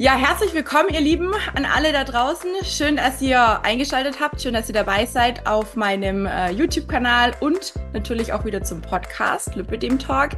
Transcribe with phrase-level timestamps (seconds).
[0.00, 2.48] Ja, herzlich willkommen, ihr Lieben, an alle da draußen.
[2.64, 7.74] Schön, dass ihr eingeschaltet habt, schön, dass ihr dabei seid auf meinem äh, YouTube-Kanal und
[7.92, 10.30] natürlich auch wieder zum Podcast Lipidem Talk.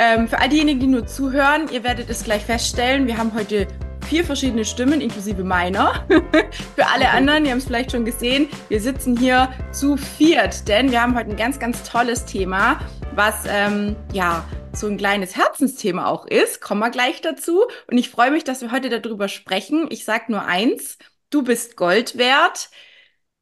[0.00, 3.68] Ähm, für all diejenigen, die nur zuhören, ihr werdet es gleich feststellen, wir haben heute
[4.08, 6.04] vier verschiedene Stimmen, inklusive meiner.
[6.74, 10.90] für alle anderen, ihr habt es vielleicht schon gesehen, wir sitzen hier zu viert, denn
[10.90, 12.80] wir haben heute ein ganz, ganz tolles Thema,
[13.14, 14.44] was ähm, ja
[14.78, 16.60] so ein kleines Herzensthema auch ist.
[16.60, 17.64] Kommen wir gleich dazu.
[17.90, 19.86] Und ich freue mich, dass wir heute darüber sprechen.
[19.90, 20.98] Ich sage nur eins,
[21.30, 22.70] du bist Gold wert.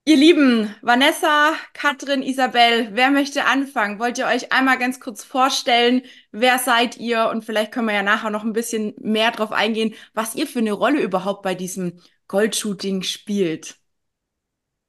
[0.09, 3.99] Ihr Lieben, Vanessa, Katrin, Isabel, wer möchte anfangen?
[3.99, 6.03] Wollt ihr euch einmal ganz kurz vorstellen?
[6.31, 7.29] Wer seid ihr?
[7.29, 10.61] Und vielleicht können wir ja nachher noch ein bisschen mehr drauf eingehen, was ihr für
[10.61, 13.79] eine Rolle überhaupt bei diesem Goldshooting spielt.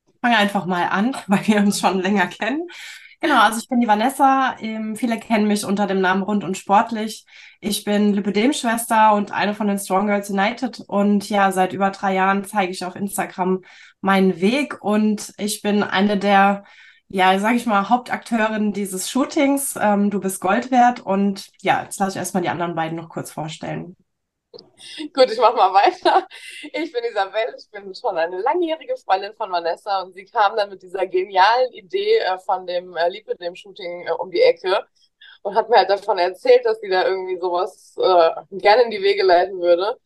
[0.07, 2.67] Ich fange einfach mal an, weil wir uns schon länger kennen.
[3.19, 4.55] Genau, also ich bin die Vanessa.
[4.59, 7.25] Ähm, viele kennen mich unter dem Namen Rund und Sportlich.
[7.61, 10.81] Ich bin Lipidem-Schwester und eine von den Strong Girls United.
[10.87, 13.63] Und ja, seit über drei Jahren zeige ich auf Instagram
[14.01, 14.83] meinen Weg.
[14.83, 16.63] Und ich bin eine der,
[17.07, 19.75] ja, sage ich mal, Hauptakteurinnen dieses Shootings.
[19.81, 20.99] Ähm, du bist Gold wert.
[20.99, 23.95] Und ja, jetzt lasse ich erstmal die anderen beiden noch kurz vorstellen.
[25.13, 26.27] Gut, ich mache mal weiter.
[26.73, 30.69] Ich bin Isabel, ich bin schon eine langjährige Freundin von Vanessa und sie kam dann
[30.69, 34.85] mit dieser genialen Idee äh, von dem äh, Liebe, dem Shooting äh, um die Ecke
[35.43, 39.01] und hat mir halt davon erzählt, dass sie da irgendwie sowas äh, gerne in die
[39.01, 39.97] Wege leiten würde.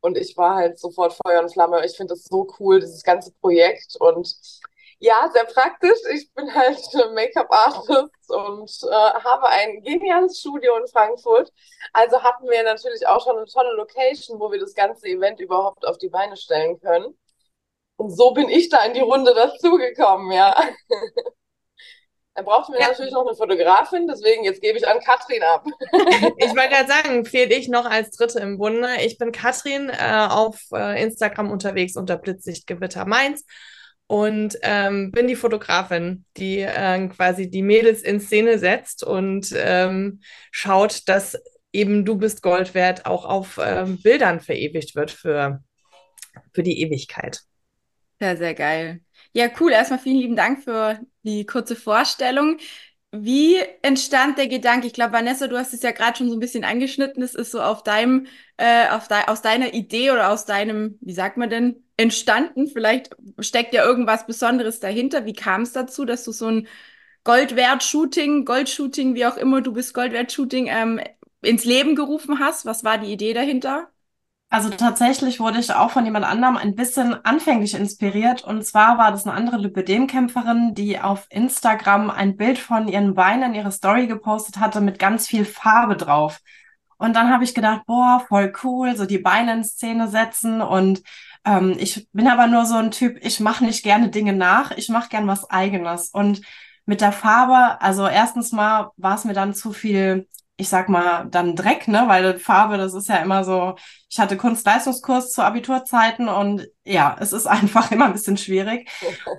[0.00, 1.84] Und ich war halt sofort Feuer und Flamme.
[1.84, 3.96] Ich finde das so cool, dieses ganze Projekt.
[3.98, 4.36] Und
[4.98, 5.98] ja, sehr praktisch.
[6.12, 6.78] Ich bin halt
[7.14, 11.52] Make-up-Artist und äh, habe ein geniales Studio in Frankfurt.
[11.92, 15.86] Also hatten wir natürlich auch schon eine tolle Location, wo wir das ganze Event überhaupt
[15.86, 17.16] auf die Beine stellen können.
[17.96, 20.54] Und so bin ich da in die Runde dazugekommen, ja.
[22.34, 22.88] Dann braucht wir ja.
[22.88, 25.64] natürlich noch eine Fotografin, deswegen jetzt gebe ich an Katrin ab.
[25.92, 28.88] ich wollte gerade sagen, fehle ich noch als Dritte im Bunde.
[29.02, 33.44] Ich bin Katrin äh, auf äh, Instagram unterwegs unter Blitzsichtgewitter Mainz
[34.06, 40.20] und ähm, bin die Fotografin, die äh, quasi die Mädels in Szene setzt und ähm,
[40.50, 41.38] schaut, dass
[41.72, 45.62] eben du bist Gold wert auch auf ähm, Bildern verewigt wird für,
[46.52, 47.40] für die Ewigkeit.
[48.20, 49.00] Sehr, sehr geil.
[49.32, 49.72] Ja, cool.
[49.72, 52.58] Erstmal vielen lieben Dank für die kurze Vorstellung.
[53.10, 54.86] Wie entstand der Gedanke?
[54.86, 57.22] Ich glaube, Vanessa, du hast es ja gerade schon so ein bisschen angeschnitten.
[57.22, 61.12] Es ist so auf deinem, äh, auf de aus deiner Idee oder aus deinem, wie
[61.12, 62.66] sagt man denn, entstanden.
[62.66, 65.24] Vielleicht steckt ja irgendwas Besonderes dahinter.
[65.24, 66.68] Wie kam es dazu, dass du so ein
[67.24, 71.00] Goldwert-Shooting, Goldshooting, wie auch immer, du bist Goldwert-Shooting, ähm,
[71.42, 72.66] ins Leben gerufen hast?
[72.66, 73.88] Was war die Idee dahinter?
[74.50, 78.44] Also tatsächlich wurde ich auch von jemand anderem ein bisschen anfänglich inspiriert.
[78.44, 83.50] Und zwar war das eine andere Lipidem-Kämpferin, die auf Instagram ein Bild von ihren Beinen
[83.50, 86.40] in ihre Story gepostet hatte mit ganz viel Farbe drauf.
[86.98, 90.60] Und dann habe ich gedacht, boah, voll cool, so die Beine in Szene setzen.
[90.60, 91.02] Und
[91.44, 94.88] ähm, ich bin aber nur so ein Typ, ich mache nicht gerne Dinge nach, ich
[94.88, 96.08] mache gern was eigenes.
[96.08, 96.40] Und
[96.86, 101.26] mit der Farbe, also erstens mal war es mir dann zu viel ich sag mal,
[101.30, 102.04] dann Dreck, ne?
[102.06, 103.74] Weil Farbe, das ist ja immer so,
[104.08, 108.88] ich hatte Kunstleistungskurs zu Abiturzeiten und ja, es ist einfach immer ein bisschen schwierig.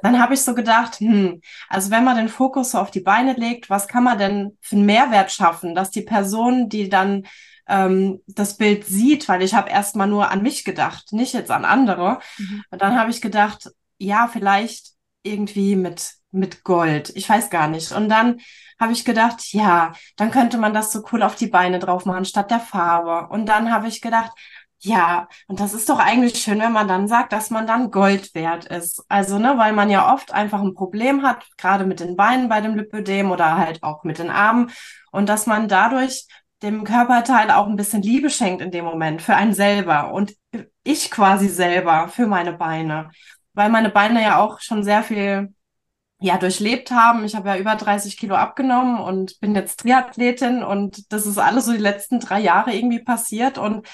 [0.02, 3.34] Dann habe ich so gedacht, hm, also wenn man den Fokus so auf die Beine
[3.34, 7.26] legt, was kann man denn für einen Mehrwert schaffen, dass die Person, die dann
[7.68, 11.66] ähm, das Bild sieht, weil ich habe erstmal nur an mich gedacht, nicht jetzt an
[11.66, 12.20] andere.
[12.38, 12.64] Mhm.
[12.70, 14.94] Und dann habe ich gedacht, ja, vielleicht
[15.24, 17.12] irgendwie mit, mit Gold.
[17.16, 17.92] Ich weiß gar nicht.
[17.92, 18.40] Und dann
[18.80, 22.26] habe ich gedacht, ja, dann könnte man das so cool auf die Beine drauf machen
[22.26, 23.28] statt der Farbe.
[23.34, 24.32] Und dann habe ich gedacht,
[24.80, 28.36] ja, und das ist doch eigentlich schön, wenn man dann sagt, dass man dann Gold
[28.36, 29.04] wert ist.
[29.10, 32.62] Also, ne, weil man ja oft einfach ein Problem hat, gerade mit den Beinen bei
[32.62, 34.72] dem Lipödem oder halt auch mit den Armen.
[35.12, 36.28] Und dass man dadurch
[36.64, 40.34] dem Körperteil auch ein bisschen Liebe schenkt in dem Moment für einen selber und
[40.84, 43.12] ich quasi selber für meine Beine,
[43.54, 45.54] weil meine Beine ja auch schon sehr viel
[46.20, 47.26] ja durchlebt haben.
[47.26, 51.66] Ich habe ja über 30 Kilo abgenommen und bin jetzt Triathletin und das ist alles
[51.66, 53.88] so die letzten drei Jahre irgendwie passiert und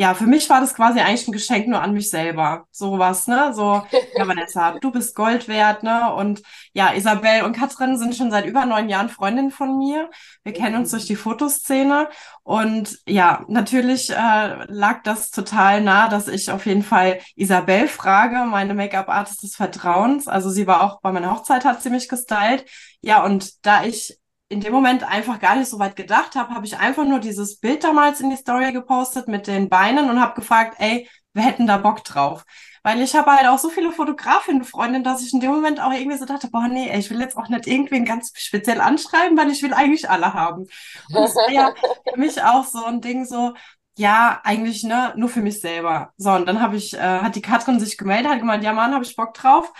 [0.00, 2.66] ja, für mich war das quasi eigentlich ein Geschenk nur an mich selber.
[2.70, 3.52] Sowas, ne?
[3.52, 3.82] So,
[4.16, 6.14] ja, Vanessa, du bist Gold wert, ne?
[6.14, 6.40] Und
[6.72, 10.08] ja, Isabel und Katrin sind schon seit über neun Jahren Freundinnen von mir.
[10.44, 12.08] Wir kennen uns durch die Fotoszene.
[12.44, 18.46] Und ja, natürlich äh, lag das total nah, dass ich auf jeden Fall Isabel frage,
[18.48, 20.28] meine Make-up-Artist des Vertrauens.
[20.28, 22.64] Also sie war auch bei meiner Hochzeit, hat sie mich gestylt.
[23.00, 24.16] Ja, und da ich
[24.48, 27.60] in dem Moment einfach gar nicht so weit gedacht habe, habe ich einfach nur dieses
[27.60, 31.66] Bild damals in die Story gepostet mit den Beinen und habe gefragt, ey, wer hätten
[31.66, 32.44] da Bock drauf?
[32.82, 35.92] Weil ich habe halt auch so viele Fotografinnen, Freundinnen, dass ich in dem Moment auch
[35.92, 39.50] irgendwie so dachte, boah, nee, ich will jetzt auch nicht irgendwen ganz speziell anschreiben, weil
[39.50, 40.62] ich will eigentlich alle haben.
[40.62, 41.74] Und das war ja
[42.10, 43.52] für mich auch so ein Ding so,
[43.98, 46.12] ja, eigentlich, ne, nur für mich selber.
[46.16, 48.94] So, und dann habe ich, äh, hat die Katrin sich gemeldet, hat gemeint, ja, Mann,
[48.94, 49.72] habe ich Bock drauf.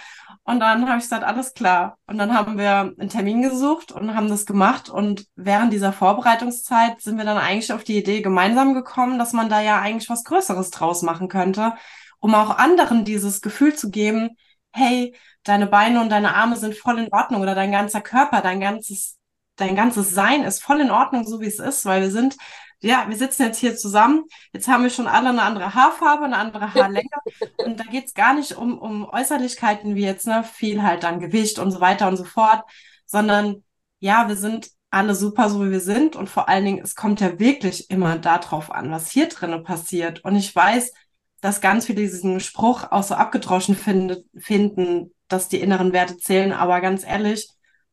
[0.49, 1.99] Und dann habe ich gesagt, alles klar.
[2.07, 4.89] Und dann haben wir einen Termin gesucht und haben das gemacht.
[4.89, 9.51] Und während dieser Vorbereitungszeit sind wir dann eigentlich auf die Idee gemeinsam gekommen, dass man
[9.51, 11.75] da ja eigentlich was Größeres draus machen könnte,
[12.19, 14.39] um auch anderen dieses Gefühl zu geben,
[14.73, 18.61] hey, deine Beine und deine Arme sind voll in Ordnung oder dein ganzer Körper, dein
[18.61, 19.19] ganzes,
[19.57, 22.39] dein ganzes Sein ist voll in Ordnung, so wie es ist, weil wir sind
[22.81, 24.25] ja, wir sitzen jetzt hier zusammen.
[24.53, 27.09] Jetzt haben wir schon alle eine andere Haarfarbe, eine andere Haarlänge.
[27.59, 31.59] und da geht's gar nicht um, um Äußerlichkeiten wie jetzt, ne, viel halt dann Gewicht
[31.59, 32.63] und so weiter und so fort,
[33.07, 33.65] sondern
[33.99, 36.15] ja, wir sind alle super, so wie wir sind.
[36.15, 40.25] Und vor allen Dingen, es kommt ja wirklich immer darauf an, was hier drinnen passiert.
[40.25, 40.93] Und ich weiß,
[41.41, 46.53] dass ganz viele diesen Spruch auch so abgedroschen find, finden, dass die inneren Werte zählen.
[46.53, 47.49] Aber ganz ehrlich,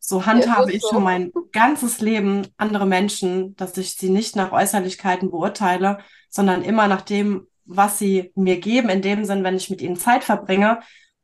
[0.08, 0.90] so handhabe ich so.
[0.90, 6.00] schon mein ganzes Leben andere Menschen, dass ich sie nicht nach Äußerlichkeiten beurteile,
[6.30, 9.96] sondern immer nach dem, was sie mir geben, in dem Sinn, wenn ich mit ihnen
[9.96, 10.80] Zeit verbringe,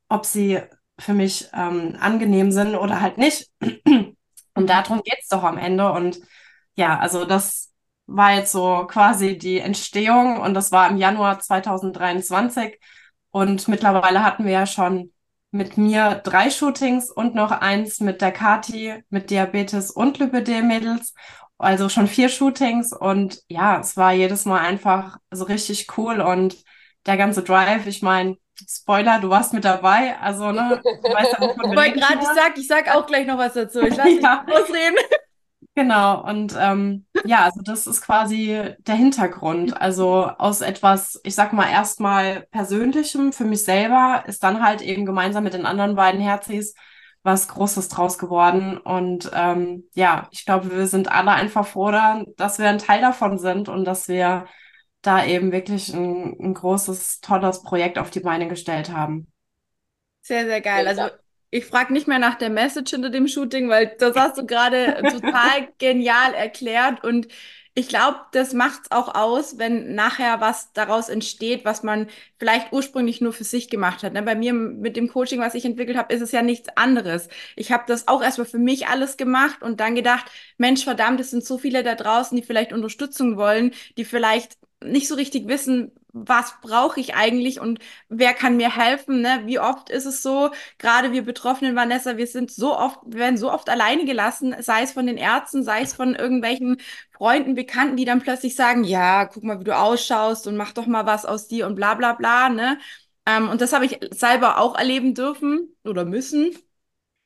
[0.10, 0.62] ob sie
[0.98, 3.50] für mich ähm, angenehm sind oder halt nicht.
[4.54, 5.92] Und darum geht's doch am Ende.
[5.92, 6.20] Und
[6.76, 7.72] ja, also das
[8.08, 12.80] war jetzt so quasi die Entstehung und das war im Januar 2023.
[13.32, 15.14] Und mittlerweile hatten wir ja schon
[15.52, 21.14] mit mir drei Shootings und noch eins mit der Kati mit Diabetes und Lipidem-Mädels.
[21.58, 26.56] Also schon vier Shootings und ja, es war jedes Mal einfach so richtig cool und
[27.06, 28.38] der ganze Drive, ich meine,
[28.68, 32.58] Spoiler, du warst mit dabei, also ne, du weißt ja, wovon Weil gerade ich sag,
[32.58, 33.82] ich sag auch gleich noch was dazu.
[33.82, 34.44] Ich lasse ja.
[34.46, 34.98] dich ausreden.
[35.74, 39.80] Genau, und ähm, ja, also das ist quasi der Hintergrund.
[39.80, 45.06] Also aus etwas, ich sag mal, erstmal Persönlichem für mich selber ist dann halt eben
[45.06, 46.76] gemeinsam mit den anderen beiden Herzis
[47.24, 48.78] was Großes draus geworden.
[48.78, 51.92] Und ähm, ja, ich glaube, wir sind alle einfach froh,
[52.36, 54.48] dass wir ein Teil davon sind und dass wir
[55.02, 59.32] da eben wirklich ein, ein großes, tolles Projekt auf die Beine gestellt haben.
[60.22, 60.88] Sehr, sehr geil.
[60.88, 61.10] Also
[61.52, 65.02] ich frage nicht mehr nach der Message hinter dem Shooting, weil das hast du gerade
[65.12, 67.28] total genial erklärt und
[67.74, 72.08] ich glaube, das macht's auch aus, wenn nachher was daraus entsteht, was man
[72.38, 74.12] vielleicht ursprünglich nur für sich gemacht hat.
[74.12, 74.22] Ne?
[74.24, 77.30] Bei mir mit dem Coaching, was ich entwickelt habe, ist es ja nichts anderes.
[77.56, 80.26] Ich habe das auch erstmal für mich alles gemacht und dann gedacht,
[80.58, 85.08] Mensch, verdammt, es sind so viele da draußen, die vielleicht Unterstützung wollen, die vielleicht nicht
[85.08, 87.80] so richtig wissen, was brauche ich eigentlich und
[88.10, 89.22] wer kann mir helfen?
[89.22, 89.44] Ne?
[89.46, 93.38] Wie oft ist es so, gerade wir Betroffenen, Vanessa, wir sind so oft, wir werden
[93.38, 96.78] so oft alleine gelassen, sei es von den Ärzten, sei es von irgendwelchen
[97.12, 100.88] Freunden, Bekannten, die dann plötzlich sagen, ja, guck mal, wie du ausschaust und mach doch
[100.88, 102.50] mal was aus dir und bla bla bla.
[102.50, 102.78] Ne?
[103.26, 106.56] Ähm, und das habe ich selber auch erleben dürfen oder müssen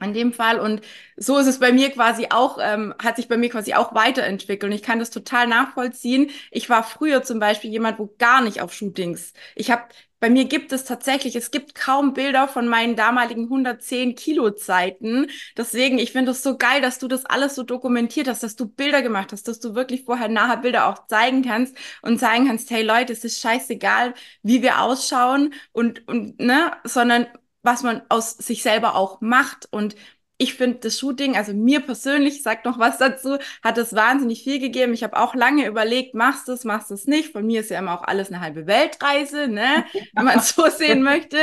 [0.05, 0.59] in dem Fall.
[0.59, 0.81] Und
[1.17, 4.71] so ist es bei mir quasi auch, ähm, hat sich bei mir quasi auch weiterentwickelt.
[4.71, 6.29] Und ich kann das total nachvollziehen.
[6.51, 9.33] Ich war früher zum Beispiel jemand, wo gar nicht auf Shootings.
[9.55, 9.83] Ich habe,
[10.19, 15.27] bei mir gibt es tatsächlich, es gibt kaum Bilder von meinen damaligen 110 Kilo Zeiten.
[15.57, 18.67] Deswegen, ich finde es so geil, dass du das alles so dokumentiert hast, dass du
[18.67, 22.71] Bilder gemacht hast, dass du wirklich vorher nachher Bilder auch zeigen kannst und zeigen kannst,
[22.71, 27.27] hey Leute, es ist scheißegal, wie wir ausschauen und, und, ne, sondern
[27.65, 29.67] was man aus sich selber auch macht.
[29.71, 29.95] Und
[30.37, 34.59] ich finde das Shooting, also mir persönlich, sagt noch was dazu, hat es wahnsinnig viel
[34.59, 34.93] gegeben.
[34.93, 37.31] Ich habe auch lange überlegt, machst du es, machst du es nicht.
[37.31, 39.85] Von mir ist ja immer auch alles eine halbe Weltreise, ne?
[40.13, 41.37] wenn man es so sehen möchte.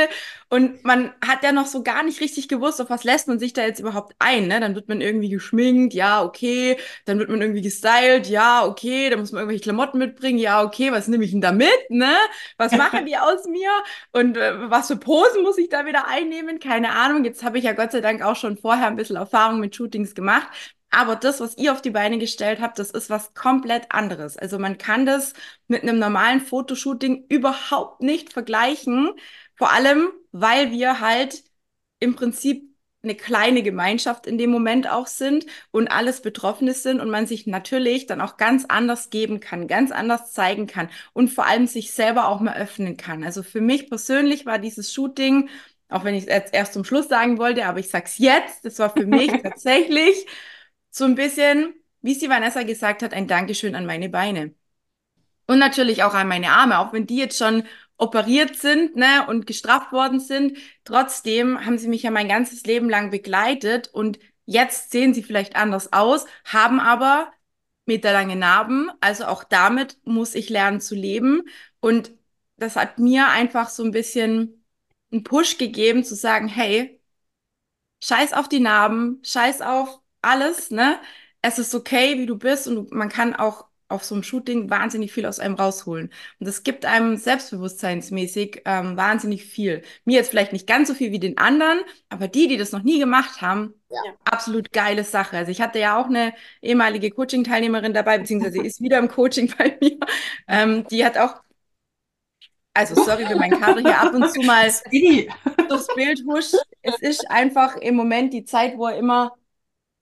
[0.53, 3.53] Und man hat ja noch so gar nicht richtig gewusst, auf was lässt man sich
[3.53, 4.47] da jetzt überhaupt ein.
[4.47, 4.59] Ne?
[4.59, 6.77] Dann wird man irgendwie geschminkt, ja, okay.
[7.05, 9.09] Dann wird man irgendwie gestylt, ja, okay.
[9.09, 10.91] Dann muss man irgendwelche Klamotten mitbringen, ja, okay.
[10.91, 11.89] Was nehme ich denn da mit?
[11.89, 12.13] Ne?
[12.57, 13.71] Was machen die aus mir?
[14.11, 16.59] Und äh, was für Posen muss ich da wieder einnehmen?
[16.59, 17.25] Keine Ahnung.
[17.25, 20.13] Jetzt habe ich ja Gott sei Dank auch schon vorher ein bisschen Erfahrung mit Shootings
[20.13, 20.49] gemacht.
[20.91, 24.37] Aber das, was ihr auf die Beine gestellt habt, das ist was komplett anderes.
[24.37, 25.33] Also man kann das
[25.67, 29.13] mit einem normalen Fotoshooting überhaupt nicht vergleichen.
[29.55, 31.43] Vor allem, weil wir halt
[31.99, 32.73] im Prinzip
[33.03, 37.47] eine kleine Gemeinschaft in dem Moment auch sind und alles Betroffene sind und man sich
[37.47, 41.91] natürlich dann auch ganz anders geben kann, ganz anders zeigen kann und vor allem sich
[41.91, 43.23] selber auch mal öffnen kann.
[43.23, 45.49] Also für mich persönlich war dieses Shooting,
[45.89, 48.89] auch wenn ich es erst zum Schluss sagen wollte, aber ich sag's jetzt, das war
[48.89, 50.25] für mich tatsächlich
[50.89, 54.53] so ein bisschen, wie sie Vanessa gesagt hat, ein Dankeschön an meine Beine.
[55.45, 57.63] Und natürlich auch an meine Arme, auch wenn die jetzt schon
[57.97, 60.57] operiert sind ne, und gestraft worden sind.
[60.83, 65.55] Trotzdem haben sie mich ja mein ganzes Leben lang begleitet und jetzt sehen sie vielleicht
[65.55, 67.31] anders aus, haben aber
[67.85, 68.91] meterlange Narben.
[69.01, 71.43] Also auch damit muss ich lernen zu leben.
[71.79, 72.11] Und
[72.57, 74.65] das hat mir einfach so ein bisschen
[75.11, 77.01] einen Push gegeben, zu sagen, hey,
[78.03, 80.99] scheiß auf die Narben, scheiß auf alles, ne?
[81.41, 85.13] Es ist okay, wie du bist und man kann auch auf so einem Shooting wahnsinnig
[85.13, 86.11] viel aus einem rausholen.
[86.39, 89.83] Und das gibt einem selbstbewusstseinsmäßig ähm, wahnsinnig viel.
[90.03, 92.83] Mir jetzt vielleicht nicht ganz so viel wie den anderen, aber die, die das noch
[92.83, 93.99] nie gemacht haben, ja.
[94.25, 95.37] absolut geile Sache.
[95.37, 99.77] Also ich hatte ja auch eine ehemalige Coaching-Teilnehmerin dabei, beziehungsweise ist wieder im Coaching bei
[99.79, 99.99] mir.
[100.47, 101.43] Ähm, die hat auch
[102.75, 104.65] also sorry, wenn mein Kater hier ab und zu mal
[105.69, 106.55] durchs Bild huscht.
[106.81, 109.35] Es ist einfach im Moment die Zeit, wo er immer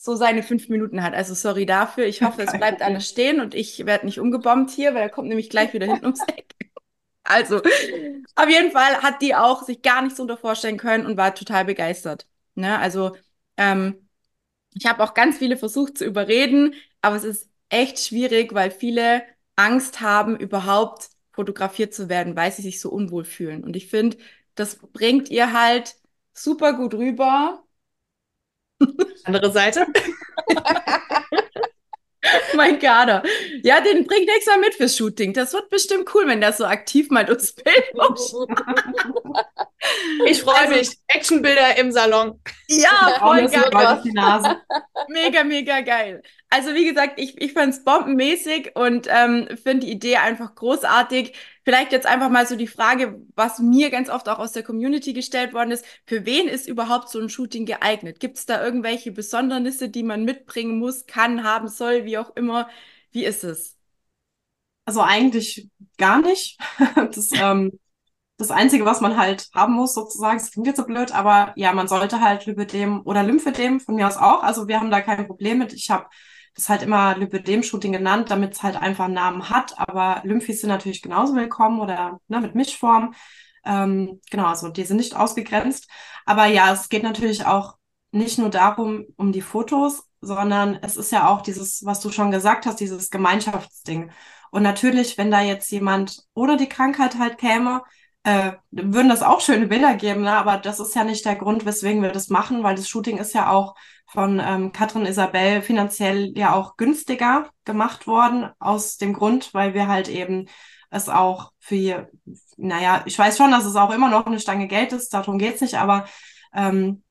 [0.04, 1.14] so seine fünf Minuten hat.
[1.14, 2.06] Also sorry dafür.
[2.06, 5.28] Ich hoffe, es bleibt alles stehen und ich werde nicht umgebombt hier, weil er kommt
[5.30, 6.56] nämlich gleich wieder hinten ums Eck.
[7.24, 7.58] Also,
[8.36, 11.66] auf jeden Fall hat die auch sich gar nichts unter vorstellen können und war total
[11.66, 12.28] begeistert.
[12.56, 12.80] Ne?
[12.80, 13.16] Also,
[13.58, 14.10] ähm,
[14.74, 19.24] ich habe auch ganz viele versucht zu überreden, aber es ist echt schwierig, weil viele
[19.56, 23.64] Angst haben, überhaupt fotografiert zu werden, weil sie sich so unwohl fühlen.
[23.64, 24.18] Und ich finde,
[24.56, 25.96] das bringt ihr halt
[26.34, 27.64] super gut rüber.
[29.26, 29.86] Andere Seite.
[32.56, 33.24] mein Kader.
[33.64, 35.34] Ja, den bringt extra mit fürs Shooting.
[35.34, 37.84] Das wird bestimmt cool, wenn der so aktiv mal durchs Bild
[40.26, 40.98] Ich freue also, mich.
[41.08, 42.40] Actionbilder im Salon.
[42.68, 44.62] Ja, voll geil.
[45.10, 46.22] Mega, mega geil.
[46.54, 51.34] Also wie gesagt, ich, ich fand es bombenmäßig und ähm, finde die Idee einfach großartig.
[51.64, 55.14] Vielleicht jetzt einfach mal so die Frage, was mir ganz oft auch aus der Community
[55.14, 58.20] gestellt worden ist, für wen ist überhaupt so ein Shooting geeignet?
[58.20, 62.41] Gibt es da irgendwelche Besondernisse, die man mitbringen muss, kann, haben soll, wie auch immer?
[63.12, 63.78] Wie ist es?
[64.86, 66.60] Also eigentlich gar nicht.
[67.14, 67.80] Das, ähm,
[68.38, 71.74] das Einzige, was man halt haben muss, sozusagen, das klingt jetzt so blöd, aber ja,
[71.74, 74.44] man sollte halt Lymphedem oder Lymphedem von mir aus auch.
[74.44, 75.74] Also wir haben da kein Problem mit.
[75.74, 76.08] Ich habe
[76.56, 79.78] das halt immer Lipödem-Shooting genannt, damit es halt einfach einen Namen hat.
[79.80, 83.14] Aber Lymphis sind natürlich genauso willkommen oder ne, mit Mischform.
[83.66, 85.90] Ähm, genau, also die sind nicht ausgegrenzt.
[86.26, 87.76] Aber ja, es geht natürlich auch
[88.12, 92.32] nicht nur darum, um die Fotos, sondern es ist ja auch dieses, was du schon
[92.32, 94.12] gesagt hast, dieses Gemeinschaftsding.
[94.52, 97.82] Und natürlich, wenn da jetzt jemand oder die Krankheit halt käme,
[98.24, 100.34] äh, würden das auch schöne Bilder geben, ne?
[100.34, 103.34] aber das ist ja nicht der Grund, weswegen wir das machen, weil das Shooting ist
[103.34, 103.76] ja auch
[104.06, 109.88] von ähm, Katrin Isabel finanziell ja auch günstiger gemacht worden, aus dem Grund, weil wir
[109.88, 110.48] halt eben
[110.92, 112.10] es auch für,
[112.58, 115.62] naja, ich weiß schon, dass es auch immer noch eine Stange Geld ist, darum geht's
[115.62, 116.06] nicht, aber
[116.54, 117.04] ähm,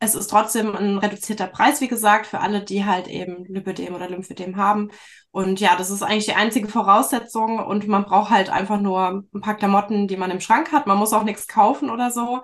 [0.00, 4.08] es ist trotzdem ein reduzierter Preis, wie gesagt, für alle, die halt eben Lipödem oder
[4.08, 4.90] Lymphödem haben.
[5.30, 9.40] Und ja, das ist eigentlich die einzige Voraussetzung und man braucht halt einfach nur ein
[9.40, 10.86] paar Klamotten, die man im Schrank hat.
[10.86, 12.42] Man muss auch nichts kaufen oder so.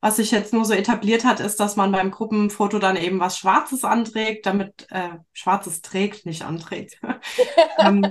[0.00, 3.38] Was sich jetzt nur so etabliert hat, ist, dass man beim Gruppenfoto dann eben was
[3.38, 7.00] Schwarzes anträgt, damit äh, Schwarzes trägt, nicht anträgt.
[7.78, 8.06] ähm,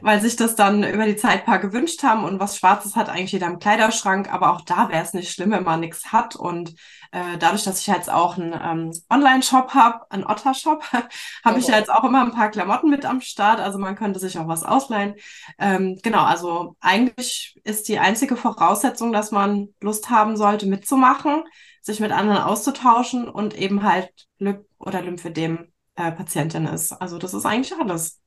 [0.00, 3.32] weil sich das dann über die Zeit paar gewünscht haben und was Schwarzes hat eigentlich
[3.32, 6.74] jeder im Kleiderschrank, aber auch da wäre es nicht schlimm, wenn man nichts hat und
[7.12, 10.84] äh, dadurch, dass ich jetzt auch einen ähm, Online-Shop habe, einen Otter-Shop,
[11.44, 14.20] habe ich ja jetzt auch immer ein paar Klamotten mit am Start, also man könnte
[14.20, 15.14] sich auch was ausleihen.
[15.58, 21.42] Ähm, genau, also eigentlich ist die einzige Voraussetzung, dass man Lust haben sollte, mitzumachen,
[21.82, 26.92] sich mit anderen auszutauschen und eben halt Lip oder Lymphedem äh, Patientin ist.
[26.92, 28.20] Also das ist eigentlich alles.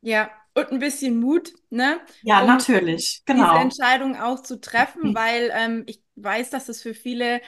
[0.00, 0.30] Ja,
[0.60, 2.00] und ein bisschen Mut, ne?
[2.22, 3.52] Ja, um natürlich, genau.
[3.52, 7.40] Diese Entscheidung auch zu treffen, weil ähm, ich weiß, dass es für viele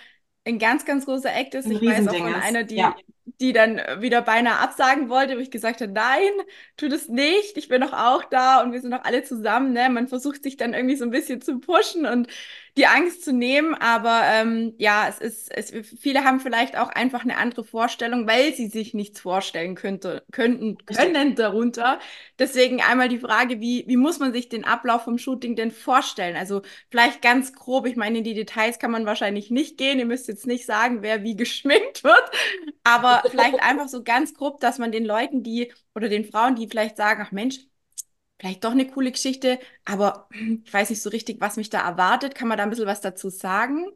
[0.44, 1.66] ein ganz, ganz großer Act ist.
[1.66, 2.96] Ein ich weiß auch von einer, die, ja.
[3.24, 6.30] Die dann wieder beinahe absagen wollte, wo ich gesagt habe, nein,
[6.76, 9.72] tu das nicht, ich bin doch auch da und wir sind doch alle zusammen.
[9.72, 9.88] Ne?
[9.90, 12.28] Man versucht sich dann irgendwie so ein bisschen zu pushen und
[12.76, 13.74] die Angst zu nehmen.
[13.74, 18.54] Aber ähm, ja, es ist, es, viele haben vielleicht auch einfach eine andere Vorstellung, weil
[18.54, 21.98] sie sich nichts vorstellen könnte, könnten, können darunter.
[22.38, 26.36] Deswegen einmal die Frage, wie, wie muss man sich den Ablauf vom Shooting denn vorstellen?
[26.36, 29.98] Also vielleicht ganz grob, ich meine, in die Details kann man wahrscheinlich nicht gehen.
[29.98, 32.30] Ihr müsst jetzt nicht sagen, wer wie geschminkt wird,
[32.84, 36.68] aber vielleicht einfach so ganz grob, dass man den Leuten, die oder den Frauen, die
[36.68, 37.60] vielleicht sagen, ach Mensch,
[38.40, 40.28] vielleicht doch eine coole Geschichte, aber
[40.64, 42.34] ich weiß nicht so richtig, was mich da erwartet.
[42.34, 43.86] Kann man da ein bisschen was dazu sagen?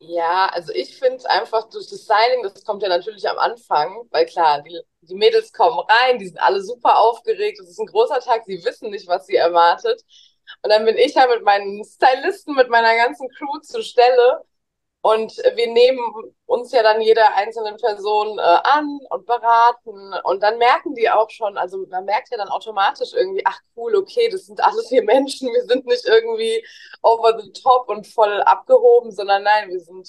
[0.00, 4.06] Ja, also ich finde es einfach durch das Signing, das kommt ja natürlich am Anfang,
[4.10, 7.86] weil klar, die, die Mädels kommen rein, die sind alle super aufgeregt, es ist ein
[7.86, 10.04] großer Tag, sie wissen nicht, was sie erwartet.
[10.62, 14.44] Und dann bin ich ja mit meinen Stylisten, mit meiner ganzen Crew zur Stelle
[15.00, 20.12] und wir nehmen uns ja dann jede einzelne Person äh, an und beraten.
[20.24, 23.94] Und dann merken die auch schon, also man merkt ja dann automatisch irgendwie, ach cool,
[23.94, 26.66] okay, das sind alles hier Menschen, wir sind nicht irgendwie
[27.02, 30.08] over the top und voll abgehoben, sondern nein, wir sind,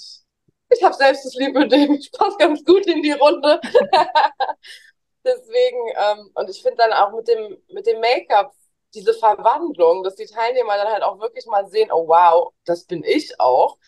[0.70, 3.60] ich habe selbst das Liebe, dem ich passe ganz gut in die Runde.
[5.24, 8.52] Deswegen, ähm, und ich finde dann auch mit dem, mit dem Make-up,
[8.94, 13.04] diese Verwandlung, dass die Teilnehmer dann halt auch wirklich mal sehen, oh wow, das bin
[13.04, 13.78] ich auch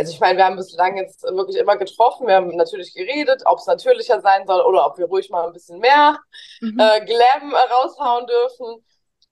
[0.00, 3.58] also ich meine, wir haben bislang jetzt wirklich immer getroffen, wir haben natürlich geredet, ob
[3.58, 6.18] es natürlicher sein soll oder ob wir ruhig mal ein bisschen mehr
[6.62, 6.80] mhm.
[6.80, 8.82] äh, Glam raushauen dürfen.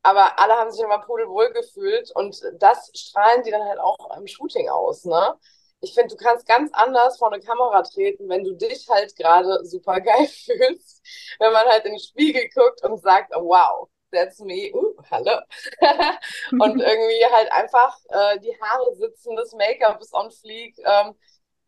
[0.03, 4.27] aber alle haben sich immer pudelwohl gefühlt und das strahlen die dann halt auch im
[4.27, 5.39] Shooting aus, ne?
[5.81, 9.65] Ich finde, du kannst ganz anders vor eine Kamera treten, wenn du dich halt gerade
[9.65, 11.03] super geil fühlst,
[11.39, 15.41] wenn man halt in den Spiegel guckt und sagt, oh, wow, that's me, uh, hallo.
[16.53, 20.77] und irgendwie halt einfach äh, die Haare sitzen, das Make-up ist on fleek.
[20.79, 21.15] Ähm,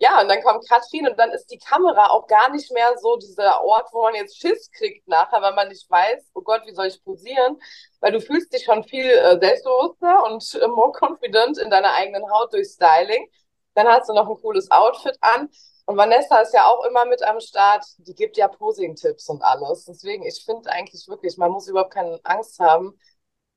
[0.03, 3.17] ja, und dann kommt Katrin und dann ist die Kamera auch gar nicht mehr so
[3.19, 6.73] dieser Ort, wo man jetzt Schiss kriegt nachher, weil man nicht weiß, oh Gott, wie
[6.73, 7.59] soll ich posieren?
[8.01, 12.25] Weil du fühlst dich schon viel äh, selbstbewusster und äh, more confident in deiner eigenen
[12.31, 13.29] Haut durch Styling.
[13.75, 15.51] Dann hast du noch ein cooles Outfit an.
[15.91, 17.85] Und Vanessa ist ja auch immer mit am Start.
[17.99, 19.87] Die gibt ja Posing-Tipps und alles.
[19.87, 22.97] Deswegen, ich finde eigentlich wirklich, man muss überhaupt keine Angst haben,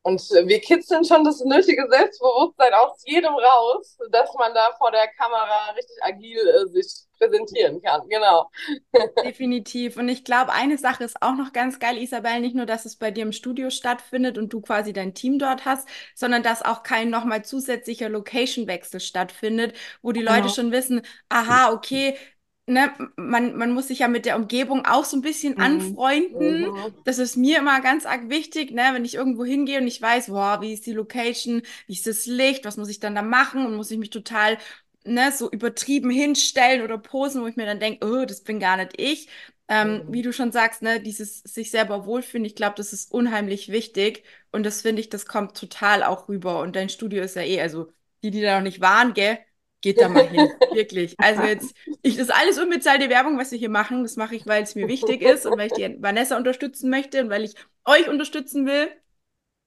[0.04, 5.08] und wir kitzeln schon das nötige Selbstbewusstsein aus jedem raus, dass man da vor der
[5.08, 8.08] Kamera richtig agil äh, sich präsentieren kann.
[8.10, 8.50] Genau.
[9.24, 9.96] Definitiv.
[9.96, 12.98] Und ich glaube, eine Sache ist auch noch ganz geil, Isabel, nicht nur, dass es
[12.98, 16.84] bei dir im Studio stattfindet und du quasi dein Team dort hast, sondern dass auch
[16.84, 20.54] kein nochmal zusätzlicher Location-Wechsel stattfindet, wo die Leute genau.
[20.54, 22.18] schon wissen, aha, okay,
[22.66, 25.62] ne, man, man muss sich ja mit der Umgebung auch so ein bisschen mhm.
[25.62, 26.62] anfreunden.
[26.62, 26.94] Mhm.
[27.04, 30.30] Das ist mir immer ganz arg wichtig, ne, wenn ich irgendwo hingehe und ich weiß,
[30.30, 33.66] wow, wie ist die Location, wie ist das Licht, was muss ich dann da machen
[33.66, 34.58] und muss ich mich total
[35.06, 38.78] ne, so übertrieben hinstellen oder posen, wo ich mir dann denke, oh, das bin gar
[38.78, 39.28] nicht ich.
[39.68, 40.14] Ähm, mhm.
[40.14, 44.24] Wie du schon sagst, ne, dieses sich selber wohlfühlen, ich glaube, das ist unheimlich wichtig
[44.52, 47.62] und das finde ich, das kommt total auch rüber und dein Studio ist ja eh,
[47.62, 47.92] also
[48.24, 49.40] die, die da noch nicht waren, gell,
[49.84, 50.50] geht da mal hin.
[50.72, 51.14] Wirklich.
[51.20, 54.02] Also jetzt, ich, das ist alles unbezahlte Werbung, was wir hier machen.
[54.02, 57.22] Das mache ich, weil es mir wichtig ist und weil ich die Vanessa unterstützen möchte
[57.22, 57.54] und weil ich
[57.86, 58.90] euch unterstützen will,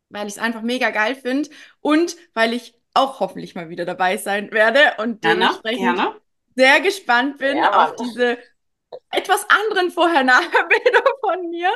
[0.09, 4.17] weil ich es einfach mega geil finde und weil ich auch hoffentlich mal wieder dabei
[4.17, 6.17] sein werde und dementsprechend gerne.
[6.57, 8.39] sehr gespannt bin ja, auf diese
[9.11, 11.69] etwas anderen Vorher-Nachher-Bilder von mir.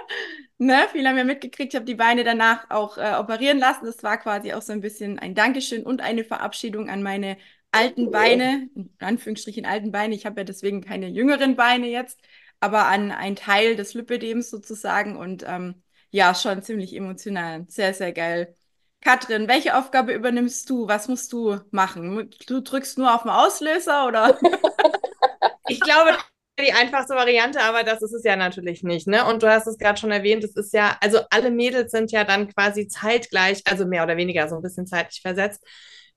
[0.57, 3.85] Ne, viele haben ja mitgekriegt, ich habe die Beine danach auch äh, operieren lassen.
[3.85, 7.37] Das war quasi auch so ein bisschen ein Dankeschön und eine Verabschiedung an meine
[7.73, 12.21] alten Beine, in Anführungsstrichen alten Beine, ich habe ja deswegen keine jüngeren Beine jetzt,
[12.61, 17.67] aber an einen Teil des Lipödems sozusagen und ähm, ja, schon ziemlich emotional.
[17.69, 18.55] Sehr, sehr geil.
[19.01, 20.87] Katrin, welche Aufgabe übernimmst du?
[20.89, 22.31] Was musst du machen?
[22.47, 24.39] Du drückst nur auf den Auslöser oder?
[25.69, 26.19] ich glaube,
[26.61, 29.07] die einfachste Variante, aber das ist es ja natürlich nicht.
[29.07, 29.25] Ne?
[29.25, 32.25] Und du hast es gerade schon erwähnt, es ist ja, also alle Mädels sind ja
[32.25, 35.65] dann quasi zeitgleich, also mehr oder weniger so ein bisschen zeitlich versetzt,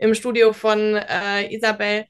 [0.04, 2.06] im Studio von äh, Isabel.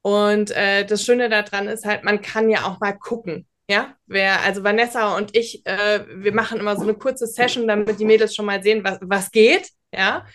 [0.00, 3.46] Und äh, das Schöne daran ist halt, man kann ja auch mal gucken.
[3.68, 7.98] Ja, wer, also Vanessa und ich, äh, wir machen immer so eine kurze Session, damit
[7.98, 9.70] die Mädels schon mal sehen, was, was geht.
[9.94, 10.26] Ja.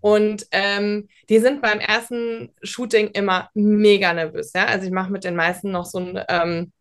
[0.00, 4.52] Und ähm, die sind beim ersten Shooting immer mega nervös.
[4.54, 4.66] Ja?
[4.66, 6.72] Also ich mache mit den meisten noch so einen ähm,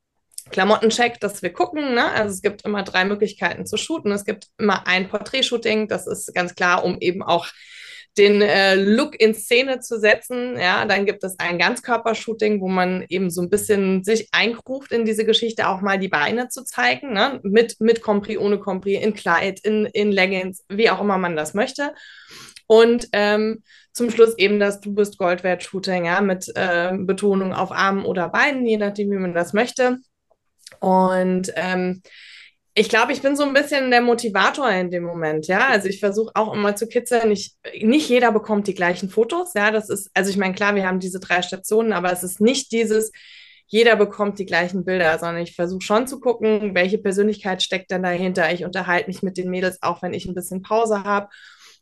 [0.49, 1.93] Klamottencheck, dass wir gucken.
[1.93, 2.11] Ne?
[2.11, 4.11] Also es gibt immer drei Möglichkeiten zu shooten.
[4.11, 7.47] Es gibt immer ein Porträtshooting, das ist ganz klar, um eben auch
[8.17, 10.57] den äh, Look in Szene zu setzen.
[10.59, 15.05] Ja, dann gibt es ein Ganzkörpershooting, wo man eben so ein bisschen sich eingruft in
[15.05, 17.39] diese Geschichte, auch mal die Beine zu zeigen, ne?
[17.43, 21.53] mit, mit Compris, ohne Compris, in Kleid, in, in Leggings, wie auch immer man das
[21.53, 21.93] möchte.
[22.67, 28.05] Und ähm, zum Schluss eben das Du bist Goldwert-Shooting, ja, mit äh, Betonung auf Armen
[28.05, 29.97] oder Beinen, je nachdem, wie man das möchte.
[30.79, 32.01] Und ähm,
[32.73, 35.67] ich glaube, ich bin so ein bisschen der Motivator in dem Moment, ja.
[35.67, 37.31] Also ich versuche auch immer zu kitzeln.
[37.31, 39.71] Ich, nicht jeder bekommt die gleichen Fotos, ja.
[39.71, 42.71] Das ist, also ich meine, klar, wir haben diese drei Stationen, aber es ist nicht
[42.71, 43.11] dieses,
[43.67, 48.03] jeder bekommt die gleichen Bilder, sondern ich versuche schon zu gucken, welche Persönlichkeit steckt denn
[48.03, 48.53] dahinter.
[48.53, 51.29] Ich unterhalte mich mit den Mädels auch, wenn ich ein bisschen Pause habe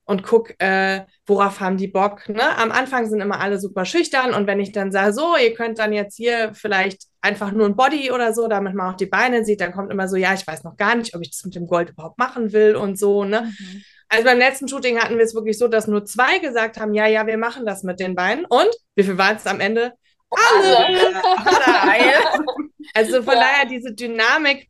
[0.09, 2.27] und guck, äh, worauf haben die Bock.
[2.29, 2.57] Ne?
[2.57, 5.77] Am Anfang sind immer alle super schüchtern und wenn ich dann sage, so, ihr könnt
[5.77, 9.45] dann jetzt hier vielleicht einfach nur ein Body oder so, damit man auch die Beine
[9.45, 11.53] sieht, dann kommt immer so, ja, ich weiß noch gar nicht, ob ich das mit
[11.53, 13.23] dem Gold überhaupt machen will und so.
[13.23, 13.41] Ne?
[13.41, 13.83] Mhm.
[14.07, 17.05] Also beim letzten Shooting hatten wir es wirklich so, dass nur zwei gesagt haben, ja,
[17.05, 18.45] ja, wir machen das mit den Beinen.
[18.45, 19.93] Und wie viel waren es am Ende?
[20.31, 21.21] Alle!
[22.95, 23.41] also von ja.
[23.41, 24.69] daher diese Dynamik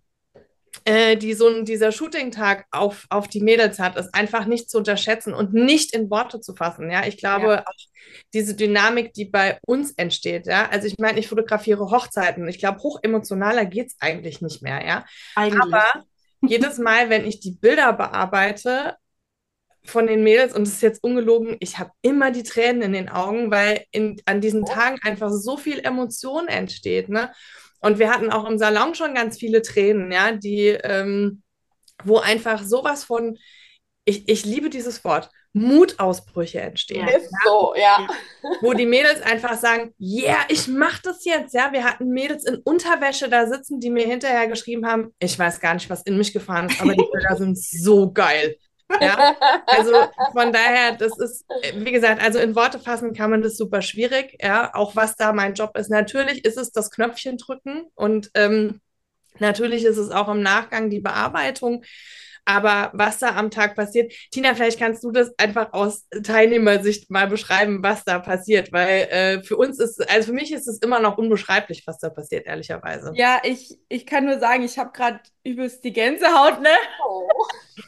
[0.90, 4.80] äh, die so ein, dieser Shooting-Tag auf, auf die Mädels hat, ist einfach nicht zu
[4.80, 6.90] unterschätzen und nicht in Worte zu fassen.
[6.90, 7.64] Ja, ich glaube ja.
[7.64, 7.74] auch
[8.34, 10.48] diese Dynamik, die bei uns entsteht.
[10.48, 12.48] Ja, also ich meine, ich fotografiere Hochzeiten.
[12.48, 14.84] Ich glaube, hochemotionaler geht es eigentlich nicht mehr.
[14.84, 15.62] Ja, eigentlich.
[15.62, 15.86] aber
[16.42, 18.96] jedes Mal, wenn ich die Bilder bearbeite,
[19.86, 23.10] von den Mädels und es ist jetzt ungelogen, ich habe immer die Tränen in den
[23.10, 27.10] Augen, weil in, an diesen Tagen einfach so viel Emotion entsteht.
[27.10, 27.32] Ne?
[27.80, 31.44] Und wir hatten auch im Salon schon ganz viele Tränen, ja, die, ähm,
[32.04, 33.38] wo einfach sowas von,
[34.06, 37.08] ich, ich liebe dieses Wort, Mutausbrüche entstehen.
[37.08, 38.08] Ist so, ja.
[38.62, 41.54] Wo die Mädels einfach sagen, yeah, ich mach das jetzt.
[41.54, 45.60] Ja, wir hatten Mädels in Unterwäsche da sitzen, die mir hinterher geschrieben haben, ich weiß
[45.60, 48.58] gar nicht, was in mich gefahren ist, aber die Bilder sind so geil.
[48.98, 49.22] Ja,
[49.68, 49.92] also
[50.34, 54.38] von daher, das ist, wie gesagt, also in Worte fassen kann man das super schwierig,
[54.42, 55.90] ja, auch was da mein Job ist.
[55.90, 58.82] Natürlich ist es das Knöpfchen drücken und ähm,
[59.40, 61.84] natürlich ist es auch im Nachgang die Bearbeitung.
[62.50, 67.28] Aber was da am Tag passiert, Tina, vielleicht kannst du das einfach aus Teilnehmersicht mal
[67.28, 71.00] beschreiben, was da passiert, weil äh, für uns ist, also für mich ist es immer
[71.00, 73.12] noch unbeschreiblich, was da passiert, ehrlicherweise.
[73.14, 76.74] Ja, ich, ich kann nur sagen, ich habe gerade übelst die Gänsehaut, ne?
[77.08, 77.28] Oh.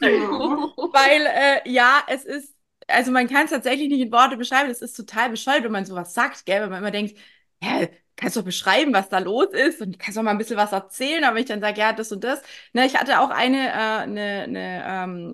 [0.00, 2.54] weil, äh, ja, es ist,
[2.86, 5.86] also man kann es tatsächlich nicht in Worte beschreiben, es ist total bescheuert, wenn man
[5.86, 7.18] sowas sagt, gell, wenn man immer denkt,
[7.60, 7.88] hä,
[8.22, 10.72] kannst du doch beschreiben, was da los ist und kannst doch mal ein bisschen was
[10.72, 12.40] erzählen, aber ich dann sage, ja, das und das.
[12.72, 14.84] Ne, ich hatte auch eine, äh, eine, eine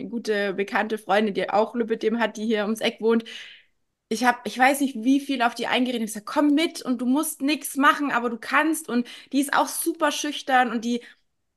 [0.00, 3.24] ähm, gute bekannte Freundin, die auch Lübbedem hat, die hier ums Eck wohnt.
[4.08, 6.08] Ich habe, ich weiß nicht, wie viel auf die eingeredet.
[6.08, 8.88] Ich gesagt, komm mit und du musst nichts machen, aber du kannst.
[8.88, 11.02] Und die ist auch super schüchtern und die,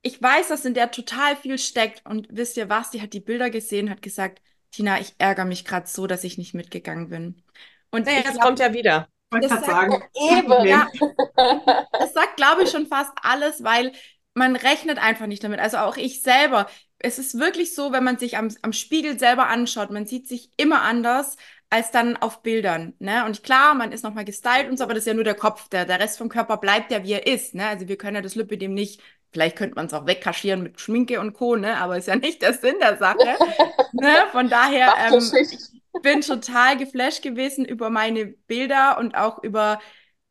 [0.01, 2.05] ich weiß, dass in der total viel steckt.
[2.05, 2.91] Und wisst ihr was?
[2.91, 4.41] Die hat die Bilder gesehen, hat gesagt,
[4.71, 7.43] Tina, ich ärgere mich gerade so, dass ich nicht mitgegangen bin.
[7.89, 9.07] Und naja, das glaub, kommt ja wieder.
[9.31, 10.03] Wollte das sagen.
[10.13, 10.67] Eben.
[10.67, 10.87] Ja,
[11.93, 13.93] das sagt, glaube ich, schon fast alles, weil
[14.33, 15.59] man rechnet einfach nicht damit.
[15.59, 16.67] Also auch ich selber.
[16.99, 20.51] Es ist wirklich so, wenn man sich am, am Spiegel selber anschaut, man sieht sich
[20.57, 21.37] immer anders
[21.69, 22.93] als dann auf Bildern.
[22.99, 23.25] Ne?
[23.25, 25.69] Und klar, man ist nochmal gestylt und so, aber das ist ja nur der Kopf.
[25.69, 27.55] Der, der Rest vom Körper bleibt ja, wie er ist.
[27.55, 27.65] Ne?
[27.65, 31.21] Also wir können ja das Lipidem nicht, vielleicht könnte man es auch wegkaschieren mit Schminke
[31.21, 31.77] und Co., ne?
[31.77, 33.17] aber ist ja nicht der Sinn der Sache.
[33.93, 34.13] ne?
[34.33, 35.21] Von daher, ähm,
[36.01, 39.79] bin total geflasht gewesen über meine Bilder und auch über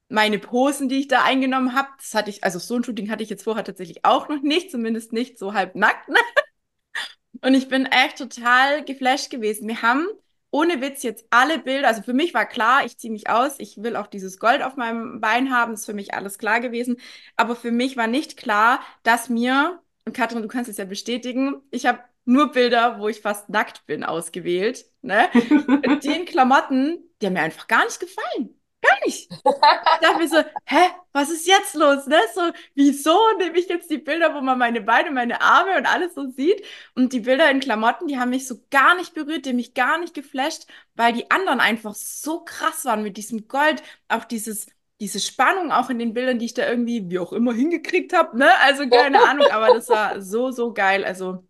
[0.09, 1.89] meine Posen, die ich da eingenommen habe.
[1.99, 4.71] Das hatte ich, also so ein Shooting hatte ich jetzt vorher tatsächlich auch noch nicht,
[4.71, 6.09] zumindest nicht so halb nackt.
[6.09, 6.17] Ne?
[7.43, 9.69] Und ich bin echt total geflasht gewesen.
[9.69, 10.07] Wir haben
[10.51, 13.83] ohne Witz jetzt alle Bilder, also für mich war klar, ich ziehe mich aus, ich
[13.83, 16.97] will auch dieses Gold auf meinem Bein haben, ist für mich alles klar gewesen.
[17.37, 21.63] Aber für mich war nicht klar, dass mir, und Katrin, du kannst es ja bestätigen,
[21.71, 24.87] ich habe nur Bilder, wo ich fast nackt bin, ausgewählt.
[25.03, 25.29] Ne?
[26.03, 28.57] die in Klamotten, die haben mir einfach gar nicht gefallen.
[28.83, 29.31] Gar nicht.
[29.31, 32.07] Ich dachte mir so, hä, was ist jetzt los?
[32.07, 32.19] Ne?
[32.35, 32.41] So,
[32.75, 36.31] wieso nehme ich jetzt die Bilder, wo man meine Beine, meine Arme und alles so
[36.31, 36.65] sieht?
[36.95, 39.75] Und die Bilder in Klamotten, die haben mich so gar nicht berührt, die haben mich
[39.75, 44.67] gar nicht geflasht, weil die anderen einfach so krass waren mit diesem Gold, auch dieses
[45.03, 48.37] diese Spannung auch in den Bildern, die ich da irgendwie, wie auch immer, hingekriegt habe,
[48.37, 48.51] ne?
[48.61, 51.07] Also keine Ahnung, aber das war so, so geil.
[51.07, 51.43] Also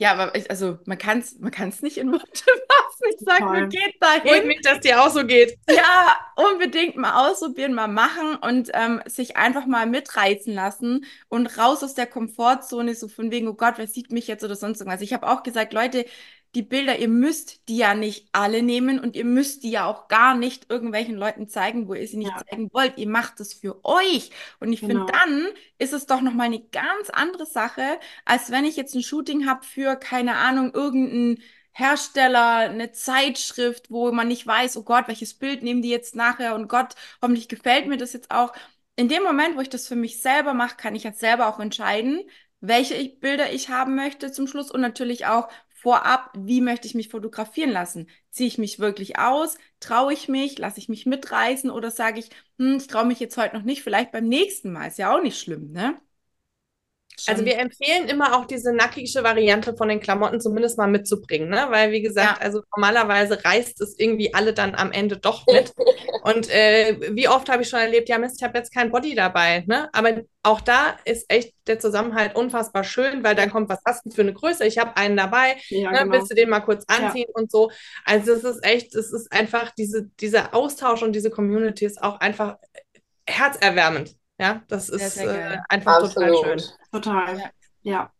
[0.00, 3.04] ja, aber ich, also man kann es man kann's nicht in Worte fassen.
[3.10, 4.22] Ich sage, man geht dahin.
[4.22, 5.58] Freut mich, dass dir auch so geht.
[5.70, 11.84] Ja, unbedingt mal ausprobieren, mal machen und ähm, sich einfach mal mitreißen lassen und raus
[11.84, 15.02] aus der Komfortzone, so von wegen, oh Gott, wer sieht mich jetzt oder sonst irgendwas.
[15.02, 16.06] Ich habe auch gesagt, Leute,
[16.54, 20.08] die Bilder, ihr müsst die ja nicht alle nehmen und ihr müsst die ja auch
[20.08, 22.42] gar nicht irgendwelchen Leuten zeigen, wo ihr sie nicht ja.
[22.48, 22.98] zeigen wollt.
[22.98, 24.30] Ihr macht es für euch.
[24.58, 25.06] Und ich genau.
[25.06, 29.02] finde, dann ist es doch nochmal eine ganz andere Sache, als wenn ich jetzt ein
[29.02, 31.38] Shooting habe für, keine Ahnung, irgendeinen
[31.72, 36.56] Hersteller, eine Zeitschrift, wo man nicht weiß, oh Gott, welches Bild nehmen die jetzt nachher
[36.56, 38.52] und Gott, hoffentlich gefällt mir das jetzt auch.
[38.96, 41.60] In dem Moment, wo ich das für mich selber mache, kann ich jetzt selber auch
[41.60, 42.22] entscheiden,
[42.60, 45.48] welche Bilder ich haben möchte zum Schluss und natürlich auch,
[45.80, 48.08] vorab, wie möchte ich mich fotografieren lassen?
[48.30, 49.56] Ziehe ich mich wirklich aus?
[49.80, 50.58] Traue ich mich?
[50.58, 51.70] Lasse ich mich mitreißen?
[51.70, 54.88] Oder sage ich, hm, ich traue mich jetzt heute noch nicht, vielleicht beim nächsten Mal?
[54.88, 56.00] Ist ja auch nicht schlimm, ne?
[57.28, 61.66] Also wir empfehlen immer auch diese nackige Variante von den Klamotten zumindest mal mitzubringen, ne?
[61.70, 62.44] Weil wie gesagt, ja.
[62.44, 65.72] also normalerweise reißt es irgendwie alle dann am Ende doch mit.
[66.22, 69.14] Und äh, wie oft habe ich schon erlebt, ja Mist, ich habe jetzt kein Body
[69.14, 69.88] dabei, ne?
[69.92, 74.10] Aber auch da ist echt der Zusammenhalt unfassbar schön, weil dann kommt, was hast du
[74.10, 74.64] für eine Größe?
[74.66, 75.98] Ich habe einen dabei, ja, ne?
[75.98, 76.12] genau.
[76.12, 77.34] willst du den mal kurz anziehen ja.
[77.40, 77.70] und so.
[78.04, 82.20] Also es ist echt, es ist einfach diese, dieser Austausch und diese Community ist auch
[82.20, 82.56] einfach
[83.26, 84.16] herzerwärmend.
[84.40, 86.32] Ja, das sehr, ist sehr äh, einfach Absolut.
[86.32, 86.70] total schön.
[86.90, 87.50] Total, ja.
[87.82, 88.12] ja.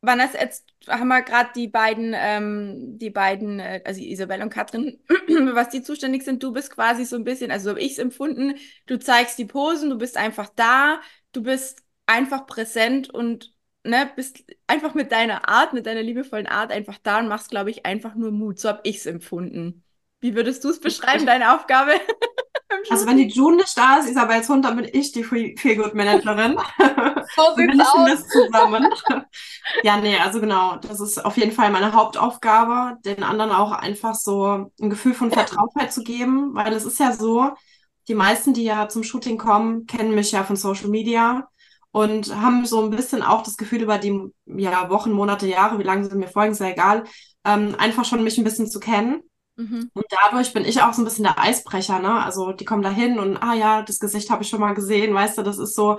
[0.00, 4.98] Vanessa, jetzt haben wir gerade die beiden, ähm, die beiden, äh, also Isabel und Katrin,
[5.54, 6.42] was die zuständig sind.
[6.42, 8.54] Du bist quasi so ein bisschen, also so habe ich es empfunden,
[8.86, 11.00] du zeigst die Posen, du bist einfach da,
[11.32, 16.72] du bist einfach präsent und ne, bist einfach mit deiner Art, mit deiner liebevollen Art
[16.72, 18.58] einfach da und machst, glaube ich, einfach nur Mut.
[18.58, 19.81] So habe ich es empfunden.
[20.22, 21.92] Wie würdest du es beschreiben, deine Aufgabe?
[22.88, 26.58] Also wenn die June nicht da ist, Isabels Hund, dann bin ich die Feelgood-Managerin.
[27.36, 28.08] So sieht's aus.
[28.08, 28.88] Das zusammen.
[29.82, 34.14] ja, nee, also genau, das ist auf jeden Fall meine Hauptaufgabe, den anderen auch einfach
[34.14, 37.50] so ein Gefühl von Vertrautheit zu geben, weil es ist ja so,
[38.08, 41.46] die meisten, die ja zum Shooting kommen, kennen mich ja von Social Media
[41.90, 45.84] und haben so ein bisschen auch das Gefühl über die ja, Wochen, Monate, Jahre, wie
[45.84, 47.04] lange sie mir folgen, ist ja egal,
[47.44, 49.22] ähm, einfach schon mich ein bisschen zu kennen.
[49.56, 49.90] Mhm.
[49.92, 52.22] Und dadurch bin ich auch so ein bisschen der Eisbrecher, ne?
[52.22, 55.14] Also die kommen da hin und, ah ja, das Gesicht habe ich schon mal gesehen,
[55.14, 55.98] weißt du, das ist so,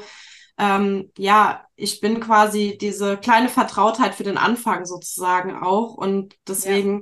[0.57, 5.95] ähm, ja, ich bin quasi diese kleine Vertrautheit für den Anfang sozusagen auch.
[5.95, 7.01] Und deswegen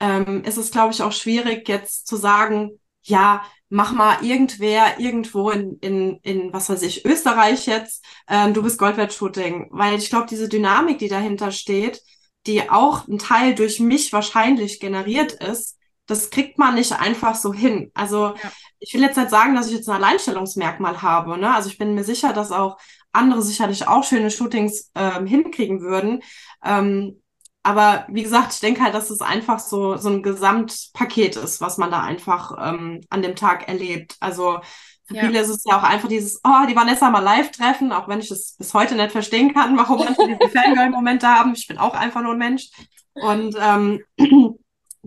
[0.00, 0.18] ja.
[0.18, 5.50] ähm, ist es, glaube ich, auch schwierig, jetzt zu sagen, ja, mach mal irgendwer irgendwo
[5.50, 9.68] in, in, in was weiß ich, Österreich jetzt, äh, du bist Goldwert-Shooting.
[9.70, 12.02] Weil ich glaube, diese Dynamik, die dahinter steht,
[12.46, 15.77] die auch ein Teil durch mich wahrscheinlich generiert ist,
[16.08, 17.92] das kriegt man nicht einfach so hin.
[17.94, 18.52] Also ja.
[18.80, 21.38] ich will jetzt nicht sagen, dass ich jetzt ein Alleinstellungsmerkmal habe.
[21.38, 21.54] Ne?
[21.54, 22.78] Also ich bin mir sicher, dass auch
[23.12, 26.22] andere sicherlich auch schöne Shootings ähm, hinkriegen würden.
[26.64, 27.20] Ähm,
[27.62, 31.76] aber wie gesagt, ich denke halt, dass es einfach so, so ein Gesamtpaket ist, was
[31.76, 34.16] man da einfach ähm, an dem Tag erlebt.
[34.20, 34.60] Also
[35.04, 35.22] für ja.
[35.22, 38.20] viele ist es ja auch einfach dieses, oh, die Vanessa mal live treffen, auch wenn
[38.20, 41.52] ich es bis heute nicht verstehen kann, warum manche diese Fangirl-Momente haben.
[41.52, 42.70] Ich bin auch einfach nur ein Mensch.
[43.12, 44.02] Und ähm,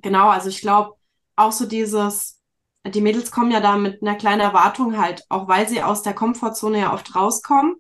[0.02, 0.96] genau, also ich glaube,
[1.36, 2.40] auch so dieses,
[2.86, 6.14] die Mädels kommen ja da mit einer kleinen Erwartung halt, auch weil sie aus der
[6.14, 7.76] Komfortzone ja oft rauskommen.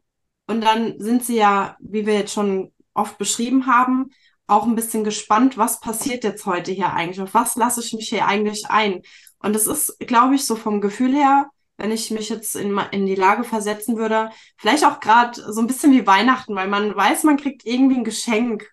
[0.47, 4.11] Und dann sind sie ja, wie wir jetzt schon oft beschrieben haben,
[4.47, 7.21] auch ein bisschen gespannt, was passiert jetzt heute hier eigentlich?
[7.21, 9.01] Auf was lasse ich mich hier eigentlich ein?
[9.39, 13.05] Und es ist, glaube ich, so vom Gefühl her, wenn ich mich jetzt in, in
[13.05, 17.23] die Lage versetzen würde, vielleicht auch gerade so ein bisschen wie Weihnachten, weil man weiß,
[17.23, 18.70] man kriegt irgendwie ein Geschenk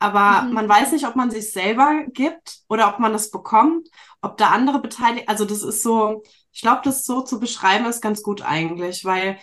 [0.00, 0.54] aber mhm.
[0.54, 3.88] man weiß nicht, ob man sich selber gibt oder ob man das bekommt,
[4.22, 5.28] ob da andere beteiligt.
[5.28, 9.38] Also das ist so, ich glaube, das so zu beschreiben ist ganz gut eigentlich, weil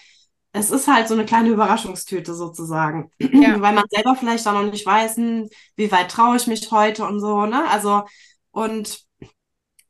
[0.51, 3.61] es ist halt so eine kleine Überraschungstüte sozusagen, ja.
[3.61, 7.05] weil man selber vielleicht auch noch nicht weiß, hm, wie weit traue ich mich heute
[7.05, 7.69] und so, ne?
[7.69, 8.03] Also
[8.49, 9.01] und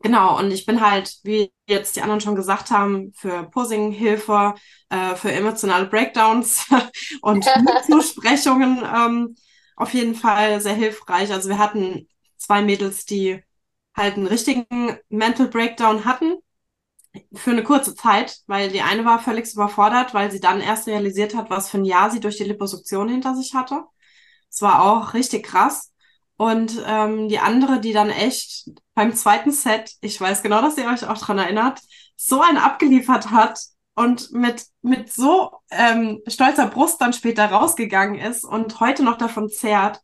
[0.02, 4.56] genau und ich bin halt, wie jetzt die anderen schon gesagt haben, für Posing-Hilfe,
[4.90, 6.66] äh, für emotionale Breakdowns
[7.22, 7.46] und
[7.90, 9.36] Zusprechungen ähm,
[9.78, 11.32] auf jeden Fall sehr hilfreich.
[11.32, 13.42] Also wir hatten zwei Mädels, die
[13.96, 14.66] halt einen richtigen
[15.10, 16.36] Mental Breakdown hatten
[17.34, 21.36] für eine kurze Zeit, weil die eine war völlig überfordert, weil sie dann erst realisiert
[21.36, 23.84] hat, was für ein Jahr sie durch die Liposuktion hinter sich hatte.
[24.50, 25.94] Es war auch richtig krass.
[26.38, 30.88] Und ähm, die andere, die dann echt beim zweiten Set, ich weiß genau, dass ihr
[30.88, 31.80] euch auch dran erinnert,
[32.16, 33.60] so einen abgeliefert hat,
[33.98, 39.50] und mit, mit so ähm, stolzer Brust dann später rausgegangen ist und heute noch davon
[39.50, 40.02] zehrt.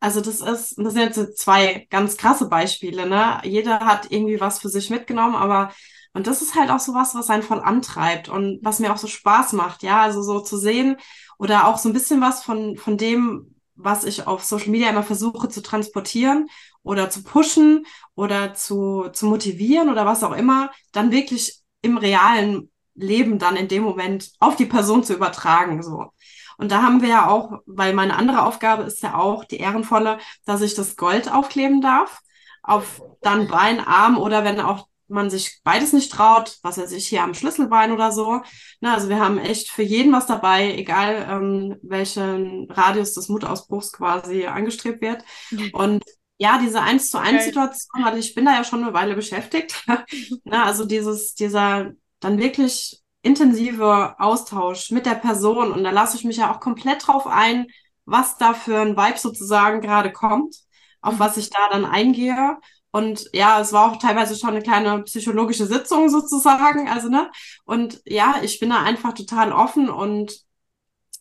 [0.00, 3.42] Also das ist, das sind jetzt zwei ganz krasse Beispiele, ne?
[3.44, 5.72] Jeder hat irgendwie was für sich mitgenommen, aber
[6.14, 8.96] und das ist halt auch so was, was einen voll antreibt und was mir auch
[8.96, 10.96] so Spaß macht, ja, also so zu sehen
[11.36, 15.02] oder auch so ein bisschen was von, von dem, was ich auf Social Media immer
[15.02, 16.48] versuche zu transportieren
[16.82, 22.70] oder zu pushen oder zu, zu motivieren oder was auch immer, dann wirklich im realen
[22.94, 26.12] Leben dann in dem Moment auf die Person zu übertragen, so.
[26.56, 30.18] Und da haben wir ja auch, weil meine andere Aufgabe ist ja auch die ehrenvolle,
[30.44, 32.20] dass ich das Gold aufkleben darf
[32.62, 37.08] auf dann Bein, Arm oder wenn auch man sich beides nicht traut, was weiß ich,
[37.08, 38.40] hier am Schlüsselbein oder so.
[38.80, 43.92] Na, also wir haben echt für jeden was dabei, egal ähm, welchen Radius des Mutausbruchs
[43.92, 45.24] quasi angestrebt wird.
[45.72, 46.04] Und
[46.38, 49.84] ja, diese eins zu eins Situation, weil ich bin da ja schon eine Weile beschäftigt.
[50.44, 51.92] Na, also dieses, dieser
[52.24, 57.06] dann wirklich intensive Austausch mit der Person und da lasse ich mich ja auch komplett
[57.06, 57.66] drauf ein,
[58.04, 60.56] was da für ein Vibe sozusagen gerade kommt,
[61.00, 62.58] auf was ich da dann eingehe.
[62.90, 67.30] Und ja, es war auch teilweise schon eine kleine psychologische Sitzung sozusagen, also ne.
[67.64, 70.32] Und ja, ich bin da einfach total offen und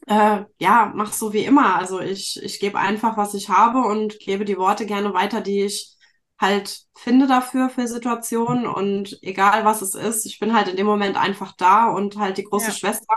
[0.08, 1.76] äh, ja, mach so wie immer.
[1.76, 5.62] Also ich ich gebe einfach, was ich habe und gebe die Worte gerne weiter, die
[5.64, 5.96] ich
[6.40, 10.86] halt finde dafür für Situationen und egal was es ist, ich bin halt in dem
[10.86, 12.74] Moment einfach da und halt die große ja.
[12.74, 13.16] Schwester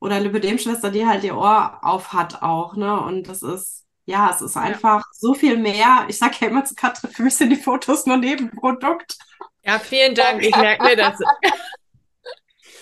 [0.00, 3.00] oder Lipödem-Schwester, die halt ihr Ohr auf hat auch, ne?
[3.00, 4.62] Und das ist, ja, es ist ja.
[4.62, 6.04] einfach so viel mehr.
[6.08, 9.16] Ich sage ja immer zu Katrin, für mich sind die Fotos nur Nebenprodukt.
[9.62, 11.18] Ja, vielen Dank, ich merke mir das.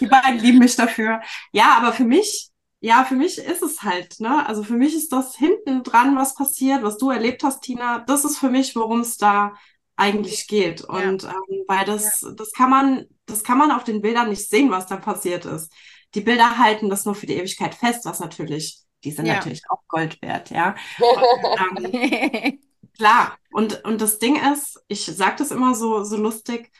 [0.01, 1.21] Die beiden lieben mich dafür.
[1.53, 4.47] Ja, aber für mich ja, für mich ist es halt, ne?
[4.47, 8.01] Also für mich ist das hinten dran, was passiert, was du erlebt hast, Tina.
[8.01, 9.55] Das ist für mich, worum es da
[9.97, 10.83] eigentlich geht.
[10.83, 11.31] Und ja.
[11.31, 12.33] ähm, weil das, ja.
[12.33, 15.73] das kann man, das kann man auf den Bildern nicht sehen, was da passiert ist.
[16.15, 19.35] Die Bilder halten das nur für die Ewigkeit fest, was natürlich, die sind ja.
[19.35, 20.75] natürlich auch Gold wert, ja.
[20.99, 22.61] Und, ähm,
[22.97, 23.39] klar.
[23.53, 26.71] Und, und das Ding ist, ich sage das immer so, so lustig,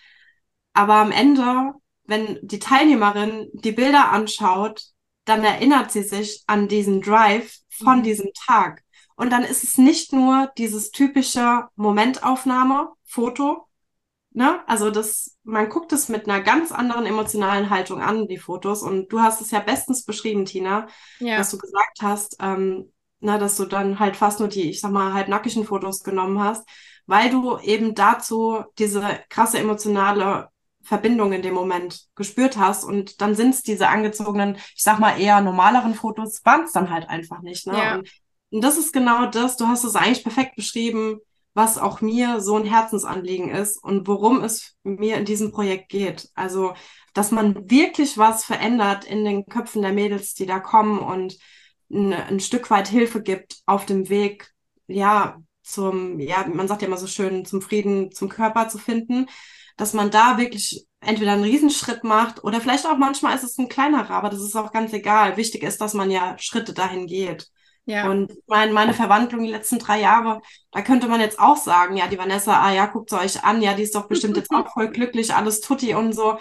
[0.75, 1.73] aber am Ende,
[2.05, 4.83] wenn die Teilnehmerin die Bilder anschaut,
[5.27, 8.03] dann erinnert sie sich an diesen Drive von mhm.
[8.05, 8.83] diesem Tag.
[9.17, 13.67] Und dann ist es nicht nur dieses typische Momentaufnahme, Foto.
[14.33, 14.61] Ne?
[14.67, 18.83] Also das, man guckt es mit einer ganz anderen emotionalen Haltung an, die Fotos.
[18.83, 20.87] Und du hast es ja bestens beschrieben, Tina,
[21.19, 21.39] ja.
[21.39, 24.93] dass du gesagt hast, ähm, na, dass du dann halt fast nur die, ich sag
[24.93, 26.69] mal, halbnackigen Fotos genommen hast,
[27.07, 30.51] weil du eben dazu diese krasse emotionale
[30.87, 32.85] Verbindung in dem Moment gespürt hast.
[32.85, 36.91] Und dann sind es diese angezogenen, ich sag mal eher normaleren Fotos, waren es dann
[36.91, 37.67] halt einfach nicht.
[37.67, 37.77] Ne?
[37.77, 37.95] Ja.
[37.97, 38.11] Und,
[38.51, 41.19] und das ist genau das, du hast es eigentlich perfekt beschrieben,
[41.55, 46.29] was auch mir so ein Herzensanliegen ist und worum es mir in diesem Projekt geht.
[46.35, 46.75] Also,
[47.15, 51.39] dass man wirklich was verändert in den Köpfen der Mädels, die da kommen und
[51.91, 54.53] ein, ein Stück weit Hilfe gibt auf dem Weg,
[54.87, 59.27] ja, zum, ja, man sagt ja immer so schön, zum Frieden, zum Körper zu finden,
[59.77, 63.69] dass man da wirklich entweder einen Riesenschritt macht oder vielleicht auch manchmal ist es ein
[63.69, 65.37] kleinerer, aber das ist auch ganz egal.
[65.37, 67.51] Wichtig ist, dass man ja Schritte dahin geht.
[67.85, 68.11] Ja.
[68.11, 70.41] Und mein, meine Verwandlung die letzten drei Jahre,
[70.73, 73.63] da könnte man jetzt auch sagen, ja, die Vanessa, ah ja, guckt sie euch an,
[73.63, 76.39] ja, die ist doch bestimmt jetzt auch voll glücklich, alles tutti und so.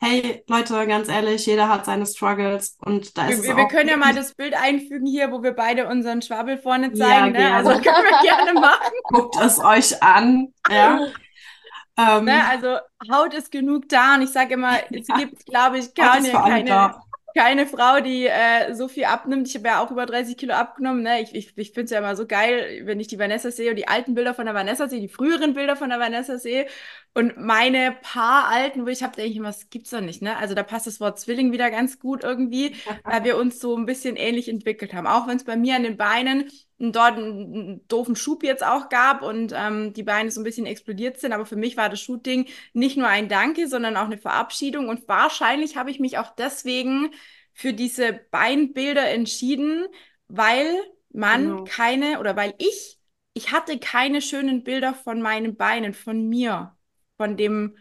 [0.00, 3.88] Hey, Leute, ganz ehrlich, jeder hat seine Struggles und da ist wir, es wir können
[3.88, 7.32] ja mal das Bild einfügen hier, wo wir beide unseren Schwabbel vorne Ja, zeigen.
[7.32, 7.38] ne?
[7.38, 7.56] gerne.
[7.56, 8.92] Also können wir gerne machen.
[9.08, 11.00] guckt es euch an, ja.
[11.98, 12.44] Ähm, Ne?
[12.48, 12.78] Also
[13.10, 15.16] Haut ist genug da und ich sage immer, es Ja.
[15.16, 16.90] gibt, glaube ich, keine, keine.
[17.36, 19.46] Keine Frau, die äh, so viel abnimmt.
[19.46, 21.02] Ich habe ja auch über 30 Kilo abgenommen.
[21.02, 21.20] Ne?
[21.20, 23.76] Ich, ich, ich finde es ja immer so geil, wenn ich die Vanessa sehe und
[23.76, 26.66] die alten Bilder von der Vanessa sehe, die früheren Bilder von der Vanessa sehe
[27.12, 30.22] und meine paar alten, wo ich habe, denke ich immer, das gibt's doch nicht.
[30.22, 30.36] Ne?
[30.36, 33.86] Also da passt das Wort Zwilling wieder ganz gut irgendwie, weil wir uns so ein
[33.86, 35.06] bisschen ähnlich entwickelt haben.
[35.06, 38.64] Auch wenn es bei mir an den Beinen n- dort einen, einen doofen Schub jetzt
[38.64, 41.32] auch gab und ähm, die Beine so ein bisschen explodiert sind.
[41.32, 44.88] Aber für mich war das Shooting nicht nur ein Danke, sondern auch eine Verabschiedung.
[44.88, 47.10] Und wahrscheinlich habe ich mich auch deswegen
[47.52, 49.86] für diese Beinbilder entschieden,
[50.28, 50.66] weil
[51.12, 51.64] man Genau.
[51.64, 52.98] keine oder weil ich,
[53.34, 56.76] ich hatte keine schönen Bilder von meinen Beinen, von mir,
[57.16, 57.76] von dem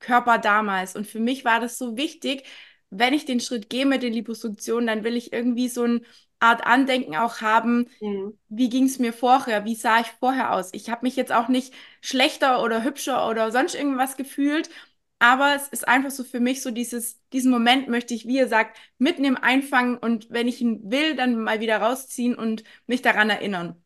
[0.00, 0.96] Körper damals.
[0.96, 2.44] Und für mich war das so wichtig,
[2.90, 6.02] wenn ich den Schritt gehe mit den Liposuktionen, dann will ich irgendwie so eine
[6.44, 8.34] Art Andenken auch haben, Mhm.
[8.48, 10.70] wie ging es mir vorher, wie sah ich vorher aus.
[10.72, 14.70] Ich habe mich jetzt auch nicht schlechter oder hübscher oder sonst irgendwas gefühlt,
[15.18, 18.48] aber es ist einfach so für mich so dieses, diesen Moment möchte ich, wie ihr
[18.48, 23.30] sagt, mitnehmen, einfangen und wenn ich ihn will, dann mal wieder rausziehen und mich daran
[23.30, 23.83] erinnern.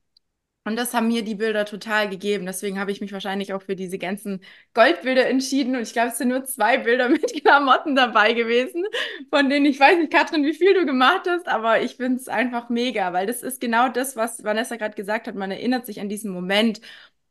[0.68, 2.44] Und das haben mir die Bilder total gegeben.
[2.44, 4.42] Deswegen habe ich mich wahrscheinlich auch für diese ganzen
[4.74, 5.74] Goldbilder entschieden.
[5.74, 8.84] Und ich glaube, es sind nur zwei Bilder mit Klamotten dabei gewesen,
[9.30, 12.28] von denen ich weiß nicht, Katrin, wie viel du gemacht hast, aber ich finde es
[12.28, 15.34] einfach mega, weil das ist genau das, was Vanessa gerade gesagt hat.
[15.34, 16.82] Man erinnert sich an diesen Moment.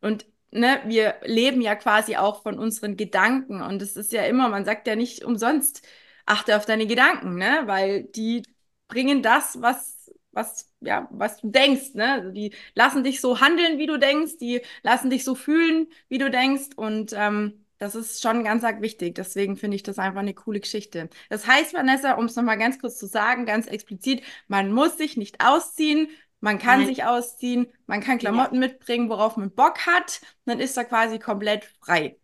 [0.02, 3.62] Und ne, wir leben ja quasi auch von unseren Gedanken.
[3.62, 5.88] Und es ist ja immer, man sagt ja nicht umsonst,
[6.26, 7.64] achte auf deine Gedanken, ne?
[7.66, 8.44] Weil die
[8.88, 9.97] bringen das, was
[10.38, 12.14] was, ja, was du denkst, ne?
[12.14, 16.20] Also die lassen dich so handeln, wie du denkst, die lassen dich so fühlen, wie
[16.20, 19.16] du denkst und ähm, das ist schon ganz arg wichtig.
[19.16, 21.10] Deswegen finde ich das einfach eine coole Geschichte.
[21.30, 25.18] Das heißt, Vanessa, um es nochmal ganz kurz zu sagen, ganz explizit, man muss sich
[25.18, 26.08] nicht ausziehen,
[26.40, 26.88] man kann Nein.
[26.88, 31.66] sich ausziehen, man kann Klamotten mitbringen, worauf man Bock hat, dann ist er quasi komplett
[31.82, 32.18] frei.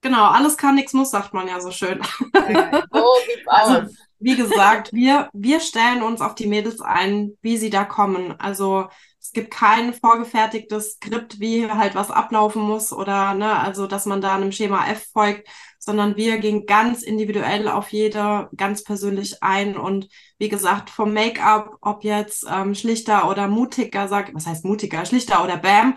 [0.00, 2.00] Genau, alles kann, nichts muss, sagt man ja so schön.
[2.92, 3.94] So sieht's Also, aus.
[4.20, 8.38] wie gesagt, wir, wir stellen uns auf die Mädels ein, wie sie da kommen.
[8.40, 8.88] Also,
[9.28, 14.22] es gibt kein vorgefertigtes Skript, wie halt was ablaufen muss oder, ne, also, dass man
[14.22, 15.46] da einem Schema F folgt,
[15.78, 21.76] sondern wir gehen ganz individuell auf jede ganz persönlich ein und wie gesagt, vom Make-up,
[21.82, 25.94] ob jetzt ähm, schlichter oder mutiger, sag, was heißt mutiger, schlichter oder Bam.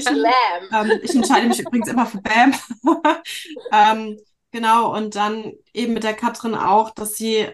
[0.00, 0.32] Slam.
[0.72, 2.52] Ähm, ich entscheide mich übrigens immer für Bam.
[3.72, 4.18] ähm,
[4.50, 7.46] genau, und dann eben mit der Katrin auch, dass sie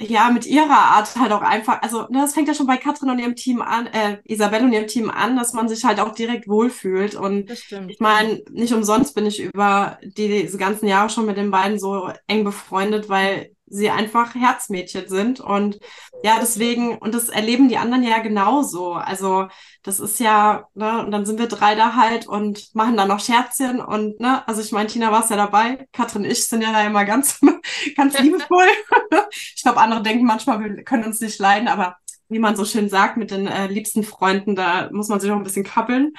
[0.00, 3.10] ja mit ihrer Art halt auch einfach, also ne, das fängt ja schon bei Katrin
[3.10, 6.14] und ihrem Team an, äh, Isabelle und ihrem Team an, dass man sich halt auch
[6.14, 7.14] direkt wohlfühlt.
[7.16, 7.50] Und
[7.88, 11.78] ich meine, nicht umsonst bin ich über die, diese ganzen Jahre schon mit den beiden
[11.78, 15.40] so eng befreundet, weil sie einfach Herzmädchen sind.
[15.40, 15.78] Und
[16.22, 18.92] ja, deswegen, und das erleben die anderen ja genauso.
[18.92, 19.48] Also,
[19.82, 23.20] das ist ja, ne, und dann sind wir drei da halt und machen dann noch
[23.20, 26.62] Scherzchen und, ne, also ich meine, Tina war es ja dabei, Katrin und ich sind
[26.62, 27.40] ja da immer ganz,
[27.96, 28.66] ganz liebevoll.
[29.54, 31.96] Ich glaube, andere denken manchmal, wir können uns nicht leiden, aber
[32.28, 35.36] wie man so schön sagt, mit den äh, liebsten Freunden, da muss man sich auch
[35.36, 36.12] ein bisschen kappeln.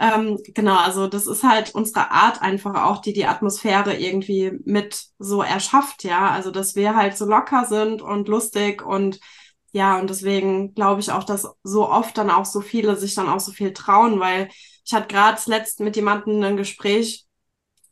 [0.00, 5.04] Ähm, genau, also das ist halt unsere Art einfach auch, die die Atmosphäre irgendwie mit
[5.18, 6.30] so erschafft, ja.
[6.30, 9.20] Also, dass wir halt so locker sind und lustig und
[9.72, 13.28] ja, und deswegen glaube ich auch, dass so oft dann auch so viele sich dann
[13.28, 14.48] auch so viel trauen, weil
[14.86, 17.26] ich hatte gerade zuletzt mit jemandem ein Gespräch,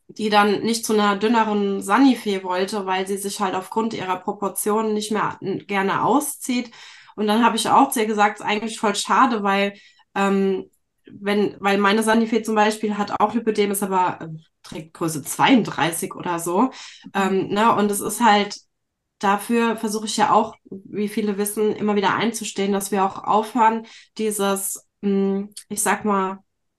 [0.09, 4.95] die dann nicht zu einer dünneren Sanifee wollte, weil sie sich halt aufgrund ihrer Proportionen
[4.95, 6.71] nicht mehr gerne auszieht.
[7.17, 9.75] Und dann habe ich auch zu ihr gesagt, es ist eigentlich voll schade, weil
[10.15, 10.71] ähm,
[11.21, 14.29] wenn, weil meine Sanifee zum Beispiel hat auch Lipödem, ist aber äh,
[14.63, 16.71] trägt Größe 32 oder so.
[17.15, 17.75] Ähm, ne?
[17.75, 18.57] Und es ist halt,
[19.19, 23.87] dafür versuche ich ja auch, wie viele wissen, immer wieder einzustehen, dass wir auch aufhören,
[24.19, 26.39] dieses, mh, ich sag mal,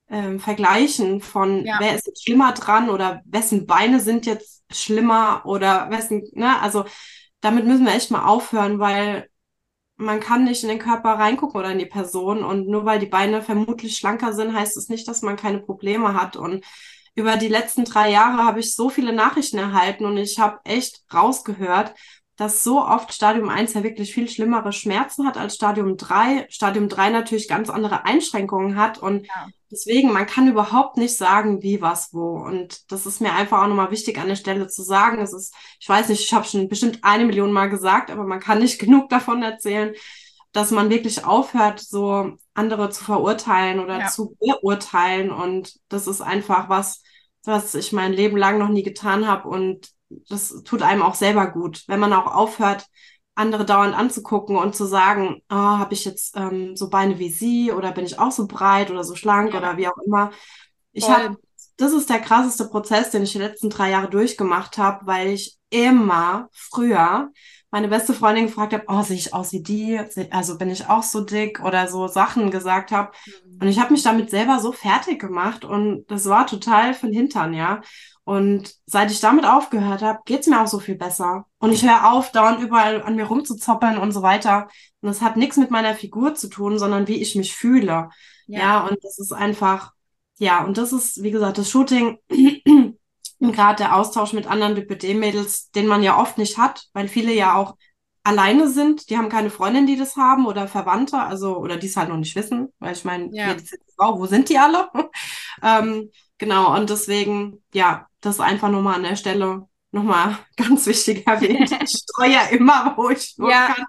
[0.09, 1.79] ähm, vergleichen von Ja.
[1.79, 6.85] wer ist jetzt schlimmer dran oder wessen Beine sind jetzt schlimmer oder wessen, ne, also
[7.41, 9.28] damit müssen wir echt mal aufhören, weil
[9.99, 13.05] man kann nicht in den Körper reingucken oder in die Person und nur weil die
[13.05, 16.37] Beine vermutlich schlanker sind, heißt es nicht, dass man keine Probleme hat.
[16.37, 16.65] Und
[17.15, 21.03] über die letzten drei Jahre habe ich so viele Nachrichten erhalten und ich habe echt
[21.13, 21.93] rausgehört,
[22.39, 26.45] dass so oft Stadium 1 ja wirklich viel schlimmere Schmerzen hat als Stadium 3.
[26.49, 29.47] Stadium 3 natürlich ganz andere Einschränkungen hat und Ja.
[29.69, 32.37] deswegen, man kann überhaupt nicht sagen, wie, was, wo.
[32.37, 35.19] Und das ist mir einfach auch nochmal wichtig an der Stelle zu sagen.
[35.19, 38.39] Es ist, ich weiß nicht, ich habe schon bestimmt eine Million Mal gesagt, aber man
[38.39, 39.93] kann nicht genug davon erzählen,
[40.53, 44.07] dass man wirklich aufhört, so andere zu verurteilen oder Ja.
[44.07, 45.29] zu beurteilen.
[45.29, 47.03] Und das ist einfach was,
[47.43, 49.89] was ich mein Leben lang noch nie getan habe und
[50.29, 52.85] das tut einem auch selber gut, wenn man auch aufhört,
[53.35, 57.71] andere dauernd anzugucken und zu sagen, oh, habe ich jetzt ähm, so Beine wie sie
[57.71, 59.59] oder bin ich auch so breit oder so schlank Ja.
[59.59, 60.31] oder wie auch immer.
[60.91, 61.37] Ich habe,
[61.77, 65.57] das ist der krasseste Prozess, den ich die letzten drei Jahre durchgemacht habe, weil ich
[65.69, 67.29] immer früher
[67.71, 69.99] meine beste Freundin gefragt habe, oh, sehe ich aus wie die?
[70.31, 73.11] Also bin ich auch so dick oder so Sachen gesagt habe.
[73.61, 77.15] Und ich habe mich damit selber so fertig gemacht und das war total für den
[77.15, 77.81] Hintern, ja.
[78.29, 81.47] Und seit ich damit aufgehört habe, geht's mir auch so viel besser.
[81.57, 84.67] Und ich höre auf, dauernd überall an mir rumzuzoppeln und so weiter.
[85.01, 88.09] Und das hat nichts mit meiner Figur zu tun, sondern wie ich mich fühle.
[88.45, 89.93] Ja, und das ist einfach,
[90.37, 92.19] ja, und das ist, wie gesagt, das Shooting
[93.39, 97.33] und gerade der Austausch mit anderen DPD-Mädels, den man ja oft nicht hat, weil viele
[97.33, 97.77] ja auch
[98.23, 101.97] alleine sind, die haben keine Freundin, die das haben oder Verwandte, also, oder die es
[101.97, 103.55] halt noch nicht wissen, weil ich meine, Ja.
[103.97, 104.87] Frau, wo sind die alle?
[105.63, 111.71] ähm, genau, und deswegen, ja, das einfach nochmal an der Stelle nochmal ganz wichtig erwähnt.
[111.83, 113.67] Ich streue ja immer, wo ich nur Ja.
[113.67, 113.85] kann.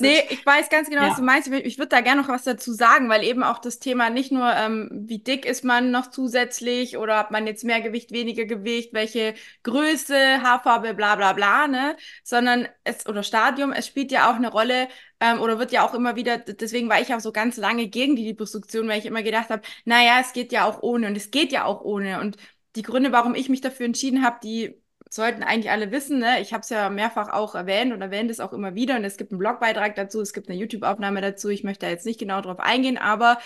[0.00, 1.08] Nee, ich weiß ganz genau, Ja.
[1.10, 1.48] was du meinst.
[1.48, 4.32] Ich, ich würde da gerne noch was dazu sagen, weil eben auch das Thema nicht
[4.32, 8.44] nur, ähm, wie dick ist man noch zusätzlich oder hat man jetzt mehr Gewicht, weniger
[8.44, 11.96] Gewicht, welche Größe, Haarfarbe, bla bla bla, ne?
[12.24, 14.88] Sondern es, oder Stadium, es spielt ja auch eine Rolle,
[15.20, 18.16] ähm, oder wird ja auch immer wieder, deswegen war ich auch so ganz lange gegen
[18.16, 21.30] die Liposuktion, weil ich immer gedacht habe, naja, es geht ja auch ohne und es
[21.30, 22.20] geht ja auch ohne.
[22.20, 22.36] Und
[22.76, 26.40] die Gründe, warum ich mich dafür entschieden habe, die sollten eigentlich alle wissen, ne?
[26.40, 29.16] Ich habe es ja mehrfach auch erwähnt und erwähnt es auch immer wieder und es
[29.16, 31.48] gibt einen Blogbeitrag dazu, es gibt eine YouTube-Aufnahme dazu.
[31.50, 33.38] Ich möchte da jetzt nicht genau drauf eingehen, aber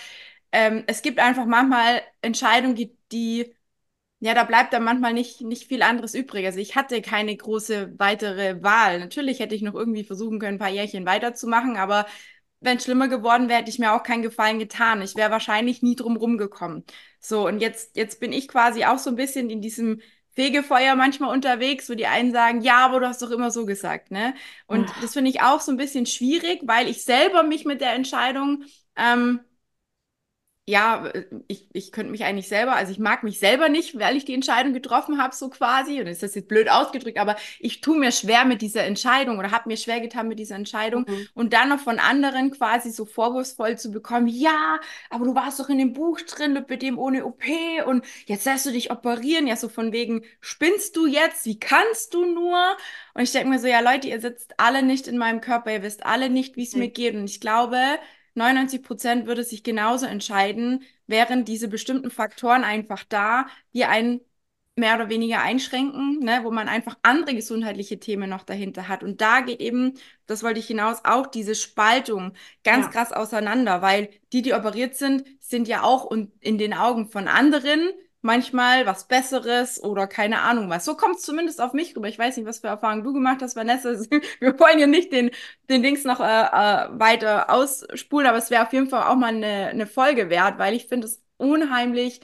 [0.53, 3.55] ähm, es gibt einfach manchmal Entscheidungen, die, die
[4.21, 6.45] ja, da bleibt dann manchmal nicht, nicht viel anderes übrig.
[6.47, 8.99] Also ich hatte keine große weitere Wahl.
[9.01, 12.07] Natürlich hätte ich noch irgendwie versuchen können, ein paar Jährchen weiterzumachen, aber
[12.61, 15.03] wenn es schlimmer geworden wäre, hätte ich mir auch keinen Gefallen getan.
[15.03, 16.85] Ich wäre wahrscheinlich nie drum rumgekommen.
[17.21, 20.01] So, und jetzt, jetzt bin ich quasi auch so ein bisschen in diesem
[20.33, 24.11] Fegefeuer manchmal unterwegs, wo die einen sagen, ja, aber du hast doch immer so gesagt,
[24.13, 24.35] ne?
[24.67, 25.01] Und Ach.
[25.01, 28.65] das finde ich auch so ein bisschen schwierig, weil ich selber mich mit der Entscheidung
[28.97, 29.41] ähm,
[30.69, 34.17] ja, äh, ich, ich könnte mich eigentlich selber, also ich mag mich selber nicht, weil
[34.17, 35.99] ich die Entscheidung getroffen habe, so quasi.
[36.01, 39.51] Und ist das jetzt blöd ausgedrückt, aber ich tue mir schwer mit dieser Entscheidung oder
[39.51, 41.07] habe mir schwer getan mit dieser Entscheidung.
[41.09, 41.29] Mhm.
[41.33, 45.71] Und dann noch von anderen quasi so vorwurfsvoll zu bekommen, ja, aber du warst doch
[45.71, 47.45] in dem Buch drin mit dem ohne OP
[47.87, 49.47] und jetzt lässt du dich operieren.
[49.47, 51.47] Ja, so von wegen, spinnst du jetzt?
[51.47, 52.59] Wie kannst du nur?
[53.15, 55.83] Und ich denke mir so, ja, Leute, ihr sitzt alle nicht in meinem Körper, ihr
[55.83, 56.81] wisst alle nicht, wie es Nee.
[56.81, 57.15] mir geht.
[57.15, 57.79] Und ich glaube,
[58.39, 64.21] 99 Prozent würde sich genauso entscheiden, wären diese bestimmten Faktoren einfach da, die einen
[64.77, 69.03] mehr oder weniger einschränken, ne, wo man einfach andere gesundheitliche Themen noch dahinter hat.
[69.03, 69.95] Und da geht eben,
[70.27, 72.33] das wollte ich hinaus, auch diese Spaltung
[72.63, 72.93] ganz Ja.
[72.93, 77.27] krass auseinander, weil die, die operiert sind, sind ja auch und in den Augen von
[77.27, 77.89] anderen
[78.23, 80.85] manchmal was Besseres oder keine Ahnung was.
[80.85, 82.09] So kommt es zumindest auf mich rüber.
[82.09, 83.91] Ich weiß nicht, was für Erfahrungen du gemacht hast, Vanessa.
[84.41, 85.31] Wir wollen ja nicht den,
[85.71, 89.29] den Dings noch äh, äh, weiter ausspulen, aber es wäre auf jeden Fall auch mal
[89.35, 92.21] eine, eine Folge wert, weil ich finde es unheimlich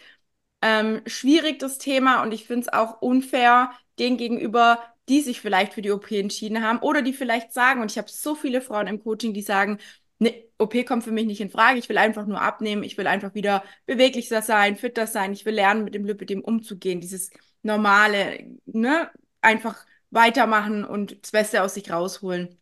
[0.62, 5.74] ähm, schwierig, das Thema, und ich finde es auch unfair denen gegenüber, die sich vielleicht
[5.74, 8.86] für die OP entschieden haben oder die vielleicht sagen, und ich habe so viele Frauen
[8.86, 9.78] im Coaching, die sagen,
[10.18, 13.06] ne, OP kommt für mich nicht in Frage, ich will einfach nur abnehmen, ich will
[13.06, 17.30] einfach wieder beweglicher sein, fitter sein, ich will lernen, mit dem Lipidem umzugehen, dieses
[17.62, 19.10] normale, ne,
[19.40, 22.58] einfach weitermachen und das Beste aus sich rausholen.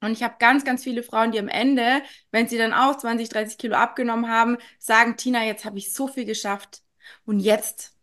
[0.00, 3.28] Und ich habe ganz, ganz viele Frauen, die am Ende, wenn sie dann auch 20,
[3.28, 6.82] 30 Kilo abgenommen haben, sagen, Tina, jetzt habe ich so viel geschafft.
[7.24, 7.96] Und jetzt,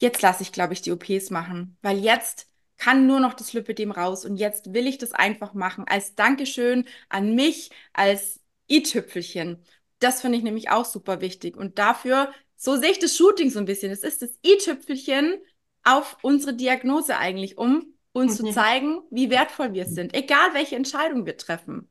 [0.00, 1.78] jetzt lasse ich, glaube ich, die OPs machen.
[1.82, 4.24] Weil jetzt kann nur noch das Lipidem raus.
[4.24, 5.84] Und jetzt will ich das einfach machen.
[5.86, 8.40] Als Dankeschön an mich, als
[8.70, 9.62] i-Tüpfelchen.
[9.98, 11.56] Das finde ich nämlich auch super wichtig.
[11.56, 13.90] Und dafür, so sehe ich das Shooting so ein bisschen.
[13.92, 15.38] Es ist das i-Tüpfelchen
[15.84, 18.50] auf unsere Diagnose eigentlich, um uns zu Mhm.
[18.52, 20.14] zeigen, wie wertvoll wir sind.
[20.14, 21.88] Egal welche Entscheidung wir treffen.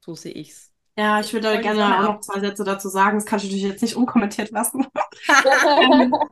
[0.00, 0.72] So sehe ich's.
[0.96, 3.16] Ja, ich würde gerne auch noch zwei Sätze dazu sagen.
[3.18, 4.86] Das kann ich natürlich jetzt nicht unkommentiert lassen.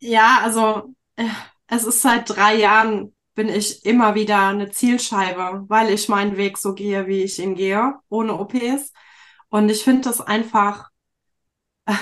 [0.00, 1.28] ja, also äh,
[1.68, 6.56] es ist seit drei Jahren bin ich immer wieder eine Zielscheibe, weil ich meinen Weg
[6.58, 8.92] so gehe, wie ich ihn gehe, ohne OPs.
[9.56, 10.90] Und ich finde das einfach,
[11.86, 11.94] äh,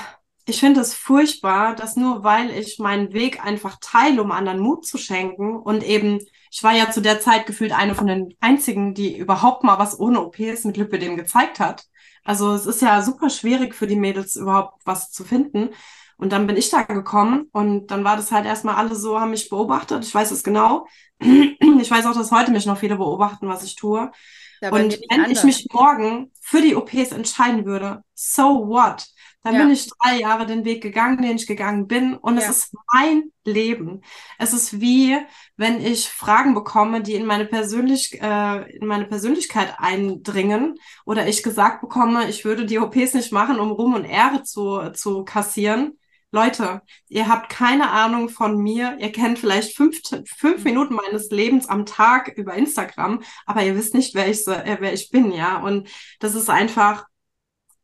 [0.44, 4.84] ich finde es furchtbar, dass nur weil ich meinen Weg einfach teile, um anderen Mut
[4.84, 6.18] zu schenken und eben,
[6.50, 10.00] ich war ja zu der Zeit gefühlt eine von den einzigen, die überhaupt mal was
[10.00, 11.84] ohne OPs mit Lipidem gezeigt hat.
[12.24, 15.68] Also es ist ja super schwierig für die Mädels überhaupt was zu finden.
[16.16, 19.30] Und dann bin ich da gekommen und dann war das halt erstmal alle so, haben
[19.30, 20.04] mich beobachtet.
[20.04, 20.88] Ich weiß es genau.
[21.20, 24.10] Ich weiß auch, dass heute mich noch viele beobachten, was ich tue.
[24.60, 29.06] Ja, und wenn ich mich morgen für die OPs entscheiden würde, so what?
[29.42, 29.60] Dann ja.
[29.62, 32.14] bin ich drei Jahre den Weg gegangen, den ich gegangen bin.
[32.14, 32.42] Und ja.
[32.42, 34.02] es ist mein Leben.
[34.38, 35.16] Es ist wie,
[35.56, 40.76] wenn ich Fragen bekomme, die in meine, Persönlich äh, in meine Persönlichkeit eindringen.
[41.06, 44.90] Oder ich gesagt bekomme, ich würde die OPs nicht machen, um Ruhm und Ehre zu,
[44.92, 45.98] zu kassieren.
[46.34, 48.96] Leute, ihr habt keine Ahnung von mir.
[48.98, 50.00] Ihr kennt vielleicht fünf,
[50.36, 50.64] fünf mhm.
[50.64, 54.92] Minuten meines Lebens am Tag über Instagram, aber ihr wisst nicht, wer ich, äh, wer
[54.92, 55.58] ich bin, ja.
[55.60, 57.06] Und das ist einfach,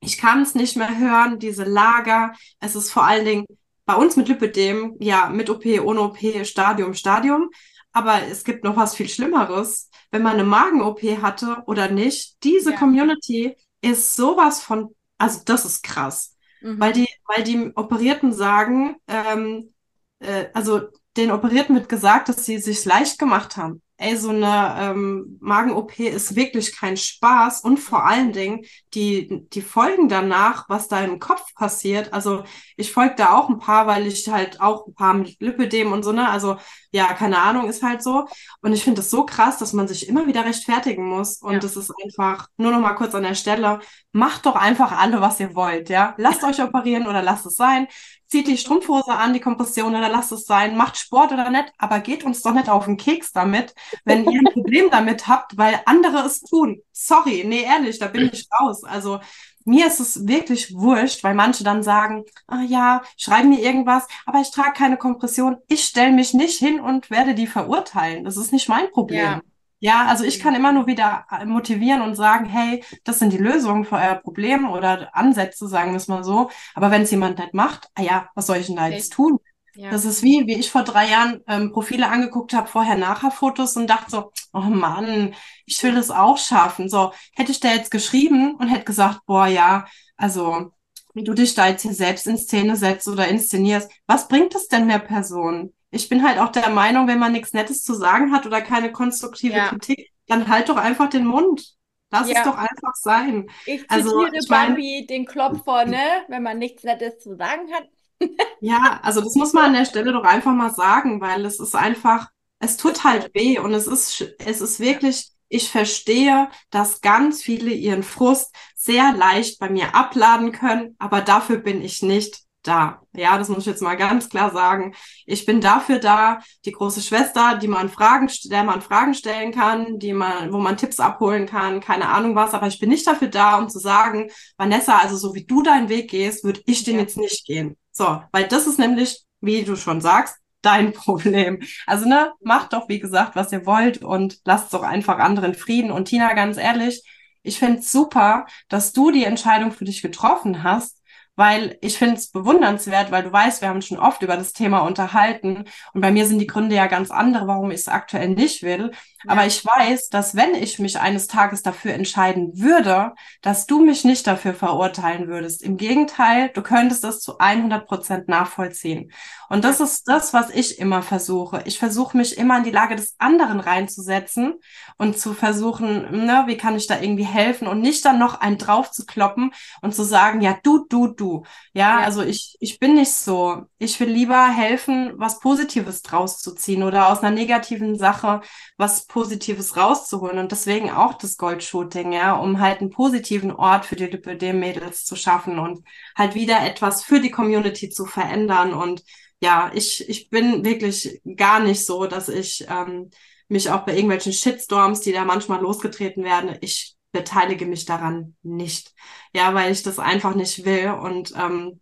[0.01, 2.35] ich kann es nicht mehr hören, diese Lager.
[2.59, 3.47] Es ist vor allen Dingen
[3.87, 7.51] bei uns mit Lipidem, ja, mit OP, ohne OP, Stadium, Stadium.
[7.93, 9.91] Aber es gibt noch was viel Schlimmeres.
[10.11, 12.77] Wenn man eine Magen-OP hatte oder nicht, diese ja.
[12.77, 16.35] Community ist sowas von, also das ist krass.
[16.61, 16.81] Mhm.
[16.81, 19.73] Weil, die, weil die Operierten sagen, ähm,
[20.21, 24.77] äh, also den Operierten wird gesagt, dass sie sich leicht gemacht haben ey, so eine
[24.81, 30.89] ähm, Magen-OP ist wirklich kein Spaß und vor allen Dingen die, die Folgen danach, was
[30.89, 32.13] da im Kopf passiert.
[32.13, 32.45] Also
[32.77, 36.03] ich folge da auch ein paar, weil ich halt auch ein paar mit Lipidem und
[36.03, 36.29] so, ne?
[36.31, 36.57] Also
[36.93, 38.27] ja, keine Ahnung, ist halt so.
[38.63, 41.37] Und ich finde das so krass, dass man sich immer wieder rechtfertigen muss.
[41.43, 41.59] Und ja.
[41.59, 43.81] das ist einfach, nur noch mal kurz an der Stelle,
[44.13, 46.15] macht doch einfach alle, was ihr wollt, ja?
[46.17, 47.87] Lasst euch operieren oder lasst es sein
[48.31, 51.99] zieht die Strumpfhose an, die Kompression oder lasst es sein, macht Sport oder nicht, aber
[51.99, 53.75] geht uns doch nicht auf den Keks damit,
[54.05, 56.81] wenn ihr ein Problem damit habt, weil andere es tun.
[56.93, 58.85] Sorry, nee, ehrlich, da bin ich raus.
[58.85, 59.19] Also
[59.65, 64.41] mir ist es wirklich wurscht, weil manche dann sagen, ah ja, schreiben mir irgendwas, aber
[64.41, 65.59] ich trage keine Kompression.
[65.69, 68.25] Ich stelle mich nicht hin und werde die verurteilen.
[68.25, 69.19] Das ist nicht mein Problem.
[69.19, 69.41] Ja.
[69.83, 73.39] Ja, also ich kann immer nur wieder äh, motivieren und sagen, hey, das sind die
[73.39, 76.51] Lösungen für euer Problem oder Ansätze, sagen wir es mal so.
[76.75, 78.95] Aber wenn es jemand nicht macht, ah ja, was soll ich denn da okay.
[78.95, 79.39] jetzt tun?
[79.75, 79.91] Ja.
[79.91, 84.11] Das ist wie, wie ich vor drei Jahren ähm, Profile angeguckt habe, vorher-nachher-Fotos und dachte
[84.11, 86.91] so, oh Mann, ich will das auch schaffen.
[86.91, 90.73] So, hätte ich da jetzt geschrieben und hätte gesagt, boah, ja, also
[91.15, 94.69] wie du dich da jetzt hier selbst in Szene setzt oder inszenierst, was bringt es
[94.69, 95.73] denn der Person?
[95.91, 98.93] Ich bin halt auch der Meinung, wenn man nichts Nettes zu sagen hat oder keine
[98.93, 99.69] konstruktive ja.
[99.69, 101.75] Kritik, dann halt doch einfach den Mund.
[102.13, 102.39] Lass ja.
[102.39, 103.49] es doch einfach sein.
[103.67, 106.25] Ich also, zitiere ich mein, Bambi den Klopfer, ne?
[106.29, 107.89] Wenn man nichts Nettes zu sagen hat.
[108.61, 111.75] ja, also das muss man an der Stelle doch einfach mal sagen, weil es ist
[111.75, 112.29] einfach,
[112.59, 117.71] es tut halt weh und es ist, es ist wirklich, ich verstehe, dass ganz viele
[117.71, 123.01] ihren Frust sehr leicht bei mir abladen können, aber dafür bin ich nicht da.
[123.13, 124.95] Ja, das muss ich jetzt mal ganz klar sagen.
[125.27, 129.99] Ich bin dafür da, die große Schwester, die man Fragen, der man Fragen stellen kann,
[129.99, 132.55] die man, wo man Tipps abholen kann, keine Ahnung was.
[132.55, 135.89] Aber ich bin nicht dafür da, um zu sagen, Vanessa, also so wie du deinen
[135.89, 137.01] Weg gehst, würde ich den ja.
[137.03, 137.77] jetzt nicht gehen.
[137.93, 141.61] So, weil das ist nämlich, wie du schon sagst, dein Problem.
[141.87, 145.91] Also, ne, macht doch, wie gesagt, was ihr wollt und lasst doch einfach anderen Frieden.
[145.91, 147.03] Und Tina, ganz ehrlich,
[147.43, 151.00] ich finde super, dass du die Entscheidung für dich getroffen hast,
[151.41, 154.81] weil ich finde es bewundernswert, weil du weißt, wir haben schon oft über das Thema
[154.81, 155.65] unterhalten
[155.95, 158.91] und bei mir sind die Gründe ja ganz andere, warum ich es aktuell nicht will.
[159.25, 159.33] Ja.
[159.33, 164.05] Aber ich weiß, dass wenn ich mich eines Tages dafür entscheiden würde, dass du mich
[164.05, 165.63] nicht dafür verurteilen würdest.
[165.63, 169.13] Im Gegenteil, du könntest das zu 100 Prozent nachvollziehen.
[169.49, 171.63] Und das ist das, was ich immer versuche.
[171.67, 174.55] Ich versuche mich immer in die Lage des anderen reinzusetzen
[174.97, 178.59] und zu versuchen, ne, wie kann ich da irgendwie helfen und nicht dann noch einen
[178.59, 179.53] drauf zu kloppen
[179.83, 181.43] und zu sagen, ja, du, du, du.
[181.73, 182.07] Ja, ja.
[182.07, 183.65] also ich, ich bin nicht so.
[183.79, 188.41] Ich will lieber helfen, was Positives draus zu ziehen oder aus einer negativen Sache
[188.77, 193.97] was Positives rauszuholen und deswegen auch das Goldshooting, ja, um halt einen positiven Ort für
[193.97, 195.85] die Lipödem-Mädels zu schaffen und
[196.17, 199.03] halt wieder etwas für die Community zu verändern und
[199.43, 203.11] ja, ich, ich bin wirklich gar nicht so, dass ich ähm,
[203.49, 208.95] mich auch bei irgendwelchen Shitstorms, die da manchmal losgetreten werden, ich beteilige mich daran nicht.
[209.35, 210.91] Ja, weil ich das einfach nicht will.
[210.91, 211.81] Und ähm,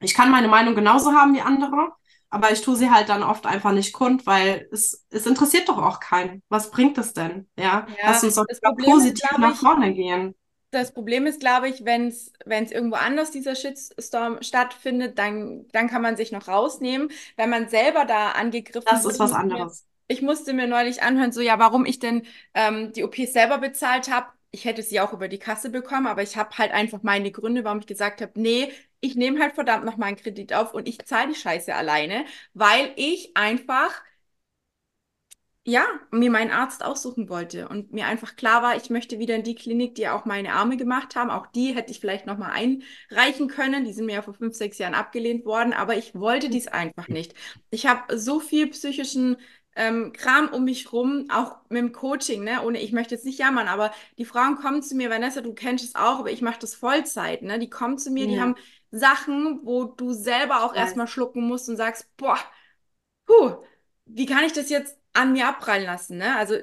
[0.00, 1.92] ich kann meine Meinung genauso haben wie andere
[2.30, 5.78] aber ich tue sie halt dann oft einfach nicht kund, weil es, es interessiert doch
[5.78, 6.42] auch keinen.
[6.48, 7.48] Was bringt es denn?
[7.58, 10.34] Ja, ja lass uns doch positiv nach vorne gehen.
[10.70, 16.02] das Problem ist, glaube ich, wenn es irgendwo anders dieser Shitstorm stattfindet, dann, dann kann
[16.02, 17.10] man sich noch rausnehmen.
[17.36, 19.84] Wenn man selber da angegriffen Das ist was anderes.
[20.06, 24.10] Ich musste mir neulich anhören, so ja, warum ich denn ähm, die OP selber bezahlt
[24.10, 24.26] habe.
[24.52, 27.62] Ich hätte sie auch über die Kasse bekommen, aber ich habe halt einfach meine Gründe,
[27.64, 30.98] warum ich gesagt habe, nee, ich nehme halt verdammt noch meinen Kredit auf und ich
[31.06, 32.24] zahle die Scheiße alleine,
[32.54, 34.02] weil ich einfach
[35.64, 39.42] ja, mir meinen Arzt aussuchen wollte und mir einfach klar war, ich möchte wieder in
[39.44, 41.30] die Klinik, die auch meine Arme gemacht haben.
[41.30, 43.84] Auch die hätte ich vielleicht nochmal einreichen können.
[43.84, 47.08] Die sind mir ja vor fünf, sechs Jahren abgelehnt worden, aber ich wollte dies einfach
[47.08, 47.34] nicht.
[47.70, 49.36] Ich habe so viel psychischen
[49.80, 52.62] ähm, Kram um mich rum, auch mit dem Coaching, ne?
[52.62, 55.84] Ohne, ich möchte jetzt nicht jammern, aber die Frauen kommen zu mir, Vanessa, du kennst
[55.84, 57.58] es auch, aber ich mache das Vollzeit, ne?
[57.58, 58.30] Die kommen zu mir, ja.
[58.30, 58.56] die haben
[58.90, 62.38] Sachen, wo du selber auch erstmal schlucken musst und sagst, boah,
[63.26, 63.56] puh,
[64.04, 66.18] wie kann ich das jetzt an mir abprallen lassen.
[66.18, 66.36] Ne?
[66.36, 66.56] Also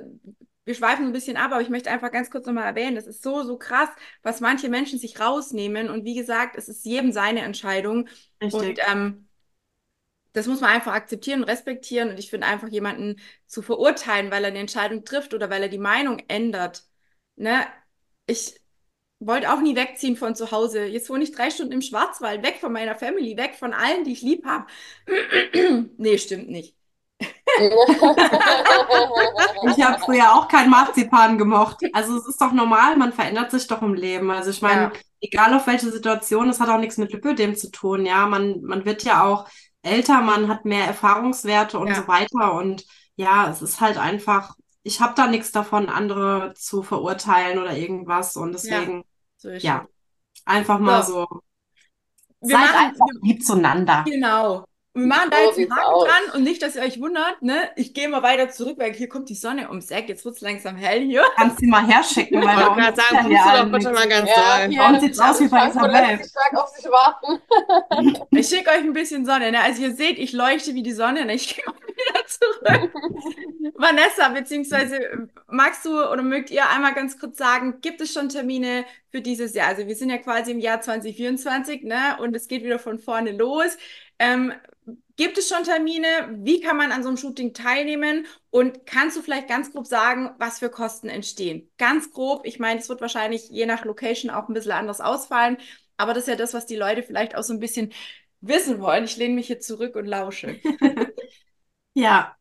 [0.66, 3.24] wir schweifen ein bisschen ab, aber ich möchte einfach ganz kurz nochmal erwähnen, das ist
[3.24, 3.90] so, so krass,
[4.22, 5.90] was manche Menschen sich rausnehmen.
[5.90, 8.10] Und wie gesagt, es ist jedem seine Entscheidung.
[8.42, 8.62] Richtig.
[8.62, 9.27] Und ähm,
[10.38, 12.10] das muss man einfach akzeptieren und respektieren.
[12.10, 15.70] Und ich finde einfach jemanden zu verurteilen, weil er eine Entscheidung trifft oder weil er
[15.70, 16.84] die Meinung ändert.
[17.36, 17.66] Ne?
[18.28, 18.60] Ich
[19.20, 20.86] wollte auch nie wegziehen von zu Hause.
[20.86, 24.14] Jetzt wohne ich drei Stunden im Schwarzwald, weg von meiner Family, weg von allen, die
[24.14, 24.68] ich lieb habe.
[25.98, 26.78] nee, stimmt nicht
[29.76, 31.78] ich habe früher auch kein Marzipan gemocht.
[31.94, 34.30] Also es ist doch normal, man verändert sich doch im Leben.
[34.32, 34.92] Also ich meine, ja.
[35.22, 38.06] egal auf welche Situation, es hat auch nichts mit Lipödem zu tun.
[38.06, 39.48] Ja, man, man wird ja auch
[39.88, 41.96] älter, man hat mehr Erfahrungswerte und ja.
[41.96, 42.54] so weiter.
[42.54, 42.86] Und
[43.16, 48.36] ja, es ist halt einfach, ich habe da nichts davon, andere zu verurteilen oder irgendwas.
[48.36, 49.04] Und deswegen,
[49.42, 49.88] ja, ja
[50.46, 51.26] einfach mal so.
[51.30, 51.42] so.
[52.42, 54.06] Wir Seid machen, einfach lieb zueinander.
[54.06, 54.67] Genau.
[54.98, 57.70] Und wir machen da jetzt einen Haken dran und nicht, dass ihr euch wundert, ne?
[57.76, 60.10] Ich gehe mal weiter zurück, weil hier kommt die Sonne ums Eck.
[60.10, 61.24] Jetzt wird es langsam hell hier.
[61.36, 64.66] Kannst du mal herschicken, weil ich gerade sagen, pust du doch bitte mal ganz ja,
[64.66, 64.76] doll.
[64.76, 66.20] Bei uns sieht aus wie bei Isabel.
[66.56, 67.42] auf sich warten.
[68.32, 69.62] ich schicke euch ein bisschen Sonne, ne?
[69.62, 71.36] Also ihr seht, ich leuchte wie die Sonne, ne?
[71.36, 72.92] Ich gehe mal wieder zurück.
[73.76, 78.84] Vanessa, beziehungsweise magst du oder mögt ihr einmal ganz kurz sagen, gibt es schon Termine
[79.12, 79.68] für dieses Jahr?
[79.68, 82.18] Also wir sind ja quasi im Jahr 2024, ne?
[82.20, 83.78] Und es geht wieder von vorne los.
[84.18, 84.54] Ähm,
[85.16, 86.08] Gibt es schon Termine?
[86.44, 88.26] Wie kann man an so einem Shooting teilnehmen?
[88.50, 91.70] Und kannst du vielleicht ganz grob sagen, was für Kosten entstehen?
[91.78, 92.46] Ganz grob.
[92.46, 95.58] Ich meine, es wird wahrscheinlich je nach Location auch ein bisschen anders ausfallen.
[95.98, 97.92] Aber das ist ja das, was die Leute vielleicht auch so ein bisschen
[98.42, 99.06] wissen wollen.
[99.06, 100.60] Ich lehne mich hier zurück und lausche.
[101.94, 102.36] ja,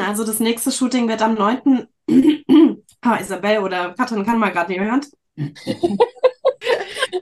[0.00, 1.86] also das nächste Shooting wird am 9.
[3.00, 5.06] ah, Isabel oder Katrin kann mal gerade nicht hören.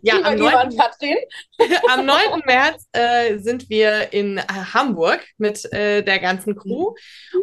[0.02, 0.52] Ja, am 9.
[1.88, 2.42] am 9.
[2.46, 6.94] März äh, sind wir in Hamburg mit äh, der ganzen Crew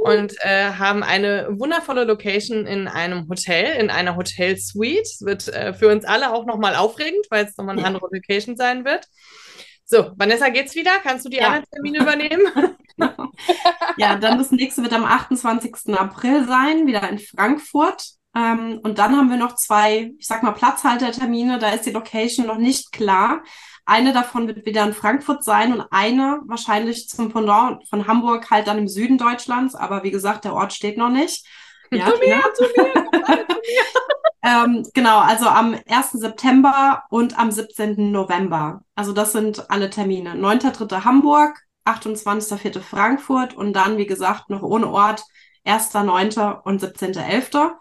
[0.03, 5.01] und äh, haben eine wundervolle Location in einem Hotel, in einer Hotel-Suite.
[5.01, 7.87] Es wird äh, für uns alle auch nochmal aufregend, weil es nochmal eine ja.
[7.87, 9.05] andere Location sein wird.
[9.89, 10.91] So, Vanessa, geht's wieder?
[11.01, 11.47] Kannst du die ja.
[11.47, 12.75] anderen Termine übernehmen?
[13.97, 15.97] ja, dann das nächste wird am 28.
[15.97, 18.03] April sein, wieder in Frankfurt.
[18.35, 21.59] Ähm, und dann haben wir noch zwei, ich sag mal, Platzhaltertermine.
[21.59, 23.43] Da ist die Location noch nicht klar.
[23.85, 28.67] Eine davon wird wieder in Frankfurt sein und eine wahrscheinlich zum Pendant von Hamburg halt
[28.67, 29.75] dann im Süden Deutschlands.
[29.75, 31.45] Aber wie gesagt, der Ort steht noch nicht.
[31.89, 33.47] Ja, zu mir, zu mir,
[34.43, 36.11] ähm, genau, also am 1.
[36.11, 38.11] September und am 17.
[38.11, 38.81] November.
[38.95, 40.33] Also das sind alle Termine.
[40.33, 41.03] 9.3.
[41.03, 42.81] Hamburg, 28.4.
[42.81, 45.23] Frankfurt und dann, wie gesagt, noch ohne Ort
[45.65, 46.61] 1.9.
[46.61, 47.71] und 17.11.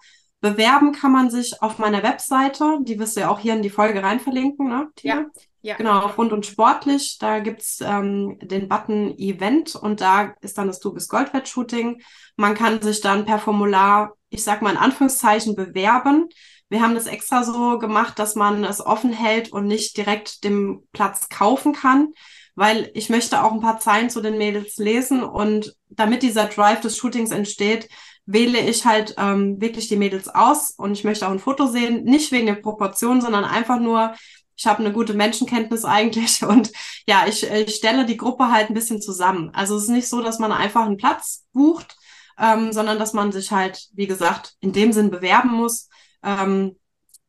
[0.41, 3.71] Bewerben kann man sich auf meiner Webseite, die wirst du ja auch hier in die
[3.71, 4.89] Folge rein verlinken, ne?
[4.95, 5.15] Tina?
[5.15, 5.27] Ja.
[5.67, 5.75] Ja.
[5.75, 10.69] Genau, auf Rund und Sportlich, da gibt's ähm, den Button Event und da ist dann
[10.69, 12.03] das Du bist Goldwett-Shooting.
[12.37, 16.29] Man kann sich dann per Formular, ich sag mal in Anführungszeichen, bewerben.
[16.69, 20.87] Wir haben das extra so gemacht, dass man es offen hält und nicht direkt den
[20.93, 22.13] Platz kaufen kann,
[22.55, 26.81] weil ich möchte auch ein paar Zeilen zu den Mädels lesen und damit dieser Drive
[26.81, 27.89] des Shootings entsteht,
[28.27, 32.05] wähle ich halt ähm, wirklich die Mädels aus und ich möchte auch ein Foto sehen,
[32.05, 34.15] nicht wegen der Proportion, sondern einfach nur,
[34.57, 36.73] ich habe eine gute Menschenkenntnis eigentlich und
[37.07, 39.51] ja, ich, ich stelle die Gruppe halt ein bisschen zusammen.
[39.55, 41.97] Also es ist nicht so, dass man einfach einen Platz bucht,
[42.39, 45.89] ähm, sondern dass man sich halt, wie gesagt, in dem Sinn bewerben muss,
[46.23, 46.77] ähm,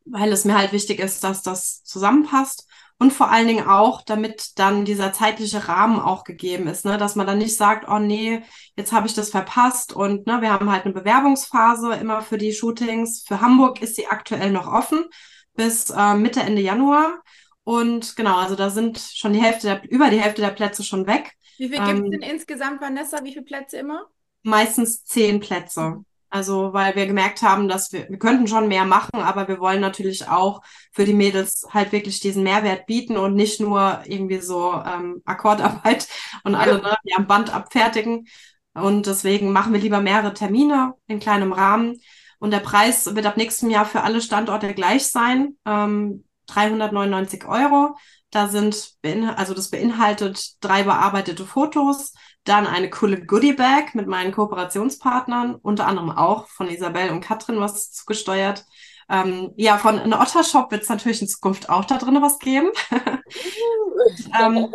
[0.06, 2.67] weil es mir halt wichtig ist, dass das zusammenpasst.
[3.00, 6.98] Und vor allen Dingen auch, damit dann dieser zeitliche Rahmen auch gegeben ist, ne?
[6.98, 8.42] dass man dann nicht sagt, oh nee,
[8.76, 9.94] jetzt habe ich das verpasst.
[9.94, 13.24] Und ne, wir haben halt eine Bewerbungsphase immer für die Shootings.
[13.28, 15.06] Für Hamburg ist sie aktuell noch offen
[15.54, 17.22] bis äh, Mitte, Ende Januar.
[17.64, 21.06] Und genau, also da sind schon die Hälfte der, über die Hälfte der Plätze schon
[21.06, 21.34] weg.
[21.58, 23.24] Wie viel ähm, gibt es denn insgesamt, Vanessa?
[23.24, 24.06] Wie viele Plätze immer?
[24.44, 26.04] Meistens zehn Plätze.
[26.30, 29.80] Also, weil wir gemerkt haben, dass wir, wir könnten schon mehr machen, aber wir wollen
[29.80, 30.62] natürlich auch
[30.92, 36.08] für die Mädels halt wirklich diesen Mehrwert bieten und nicht nur irgendwie so ähm, Akkordarbeit
[36.44, 38.28] und alle ne, die am Band abfertigen.
[38.74, 42.00] Und deswegen machen wir lieber mehrere Termine in kleinem Rahmen.
[42.40, 45.58] Und der Preis wird ab nächstem Jahr für alle Standorte gleich sein.
[45.66, 47.96] Ähm, 399 Euro.
[48.32, 48.98] Da sind,
[49.36, 52.14] also das beinhaltet drei bearbeitete Fotos,
[52.48, 57.92] dann eine coole Goodie-Bag mit meinen Kooperationspartnern, unter anderem auch von Isabel und Katrin was
[57.92, 58.66] zugesteuert.
[59.10, 62.72] Ähm, ja, von einem Otter-Shop wird es natürlich in Zukunft auch da drin was geben.
[64.42, 64.74] ähm,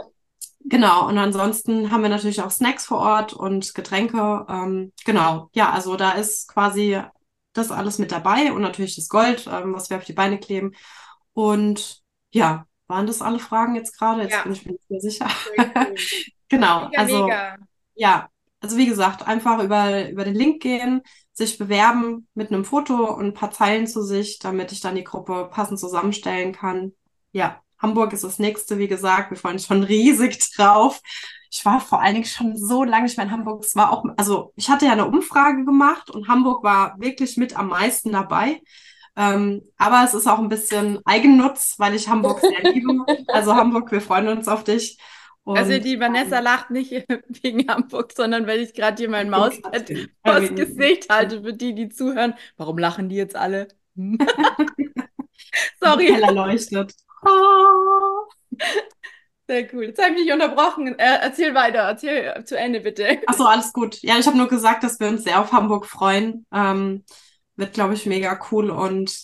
[0.65, 4.47] genau, und ansonsten haben wir natürlich auch Snacks vor Ort und Getränke.
[4.49, 7.01] Ähm, genau, ja, also da ist quasi
[7.53, 10.73] das alles mit dabei und natürlich das Gold, ähm, was wir auf die Beine kleben.
[11.35, 14.23] Und ja, waren das alle Fragen jetzt gerade?
[14.23, 14.43] Jetzt Ja.
[14.43, 15.29] bin ich mir nicht mehr sicher.
[16.53, 17.57] Genau, Mega, also mega.
[17.95, 18.29] ja,
[18.61, 23.27] also wie gesagt, einfach über, über den Link gehen, sich bewerben mit einem Foto und
[23.27, 26.93] ein paar Zeilen zu sich, damit ich dann die Gruppe passend zusammenstellen kann.
[27.33, 29.31] Ja, Hamburg ist das nächste, wie gesagt.
[29.31, 31.01] Wir freuen uns schon riesig drauf.
[31.51, 33.65] Ich war vor allen Dingen schon so lange nicht mehr in Hamburg.
[33.65, 37.57] Es war auch, also ich hatte ja eine Umfrage gemacht und Hamburg war wirklich mit
[37.59, 38.61] am meisten dabei.
[39.17, 43.05] Ähm, aber es ist auch ein bisschen Eigennutz, weil ich Hamburg sehr liebe.
[43.29, 44.99] Also Hamburg, wir freuen uns auf dich.
[45.45, 46.93] Also Und, die Vanessa ähm, lacht nicht
[47.43, 49.93] wegen Hamburg, sondern weil ich gerade hier mein Mauspad
[50.25, 52.35] vors Gesicht halte für die, die zuhören.
[52.57, 53.69] Warum lachen die jetzt alle?
[55.81, 56.95] Sorry, Heller leuchtet.
[57.25, 58.29] Oh.
[59.49, 59.85] sehr cool.
[59.85, 60.99] Jetzt habe ich mich unterbrochen.
[60.99, 63.19] Äh, erzähl weiter, erzähl zu Ende bitte.
[63.27, 64.01] Ach so, alles gut.
[64.03, 66.47] Ja, ich habe nur gesagt, dass wir uns sehr auf Hamburg freuen.
[66.53, 67.05] Ähm,
[67.57, 68.71] wird, glaube ich, mega cool.
[68.71, 69.15] Und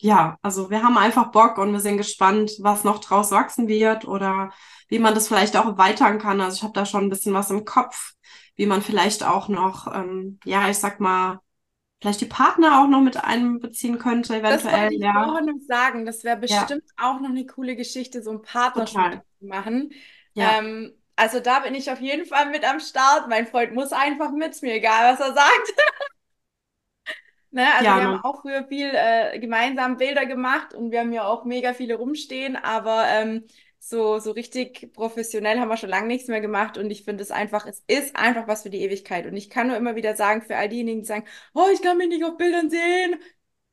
[0.00, 4.06] ja, also wir haben einfach Bock und wir sind gespannt, was noch draus wachsen wird
[4.06, 4.52] oder
[4.88, 6.40] wie man das vielleicht auch erweitern kann.
[6.40, 8.14] Also ich habe da schon ein bisschen was im Kopf,
[8.56, 11.40] wie man vielleicht auch noch, ähm, ja, ich sag mal,
[12.02, 14.72] vielleicht die Partner auch noch mit einbeziehen könnte, Das eventuell.
[14.72, 16.04] wollte ich Ja, vorhin noch sagen.
[16.04, 16.74] Das wäre Ja.
[16.76, 19.24] bestimmt auch noch eine coole Geschichte, so ein Partnershooting total.
[19.40, 19.92] zu machen.
[20.34, 23.28] Ja, Ähm, also da bin ich auf jeden Fall mit am Start.
[23.28, 25.72] Mein Freund muss einfach mit, mir egal, was er sagt.
[27.50, 31.12] Ne, also ja, wir haben auch früher viel äh, gemeinsam Bilder gemacht und wir haben
[31.12, 33.46] ja auch mega viele rumstehen, aber ähm,
[33.86, 37.30] so, so richtig professionell haben wir schon lange nichts mehr gemacht und ich finde es
[37.30, 39.26] einfach, es ist einfach was für die Ewigkeit.
[39.26, 41.98] Und ich kann nur immer wieder sagen, für all diejenigen, die sagen, oh, ich kann
[41.98, 43.16] mich nicht auf Bildern sehen,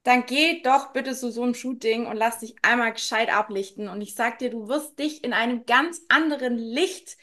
[0.03, 3.88] dann geh doch bitte zu so einem Shooting und lass dich einmal gescheit ablichten.
[3.88, 7.18] Und ich sag dir, du wirst dich in einem ganz anderen Licht,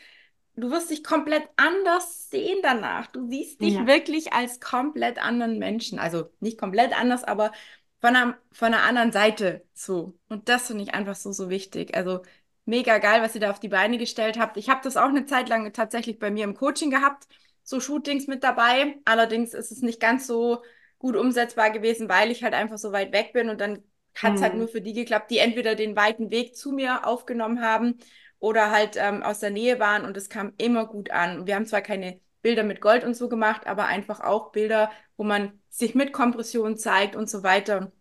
[0.56, 3.08] du wirst dich komplett anders sehen danach.
[3.08, 5.98] Du siehst dich ja, wirklich als komplett anderen Menschen.
[5.98, 7.52] Also nicht komplett anders, aber
[8.00, 10.16] von einer, von einer anderen Seite so.
[10.28, 11.94] Und das finde ich einfach so, so wichtig.
[11.94, 12.22] Also
[12.68, 14.56] mega geil, was ihr da auf die Beine gestellt habt.
[14.58, 17.26] Ich habe das auch eine Zeit lang tatsächlich bei mir im Coaching gehabt,
[17.62, 18.96] so Shootings mit dabei.
[19.04, 20.62] Allerdings ist es nicht ganz so
[20.98, 23.82] gut umsetzbar gewesen, weil ich halt einfach so weit weg bin und dann
[24.14, 27.06] hat es halt nur hm, für die geklappt, die entweder den weiten Weg zu mir
[27.06, 27.98] aufgenommen haben
[28.38, 31.46] oder halt ähm, aus der Nähe waren und es kam immer gut an.
[31.46, 35.24] Wir haben zwar keine Bilder mit Gold und so gemacht, aber einfach auch Bilder, wo
[35.24, 37.92] man sich mit Kompression zeigt und so weiter.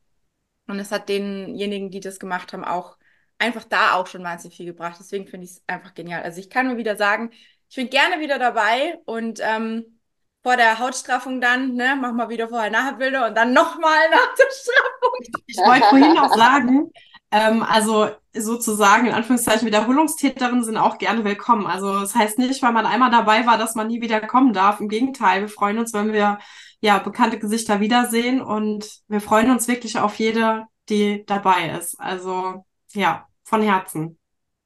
[0.68, 2.97] Und es hat denjenigen, die das gemacht haben, auch
[3.40, 4.98] einfach da auch schon wahnsinnig viel gebracht.
[5.00, 6.24] Deswegen finde ich es einfach genial.
[6.24, 7.32] Also ich kann nur wieder sagen,
[7.70, 10.00] ich bin gerne wieder dabei und ähm,
[10.44, 15.44] vor der Hautstraffung dann, ne, machen wir wieder Vorher-Nachher-Bilder und dann nochmal nach der Straffung.
[15.46, 16.92] Ich wollte vorhin noch sagen,
[17.32, 21.66] ähm, also sozusagen in Anführungszeichen Wiederholungstäterinnen sind auch gerne willkommen.
[21.66, 24.80] Also das heißt nicht, weil man einmal dabei war, dass man nie wieder kommen darf.
[24.80, 26.40] Im Gegenteil, wir freuen uns, wenn wir
[26.80, 32.00] ja bekannte Gesichter wiedersehen und wir freuen uns wirklich auf jede, die dabei ist.
[32.00, 32.64] Also
[32.94, 34.20] ja, von Herzen.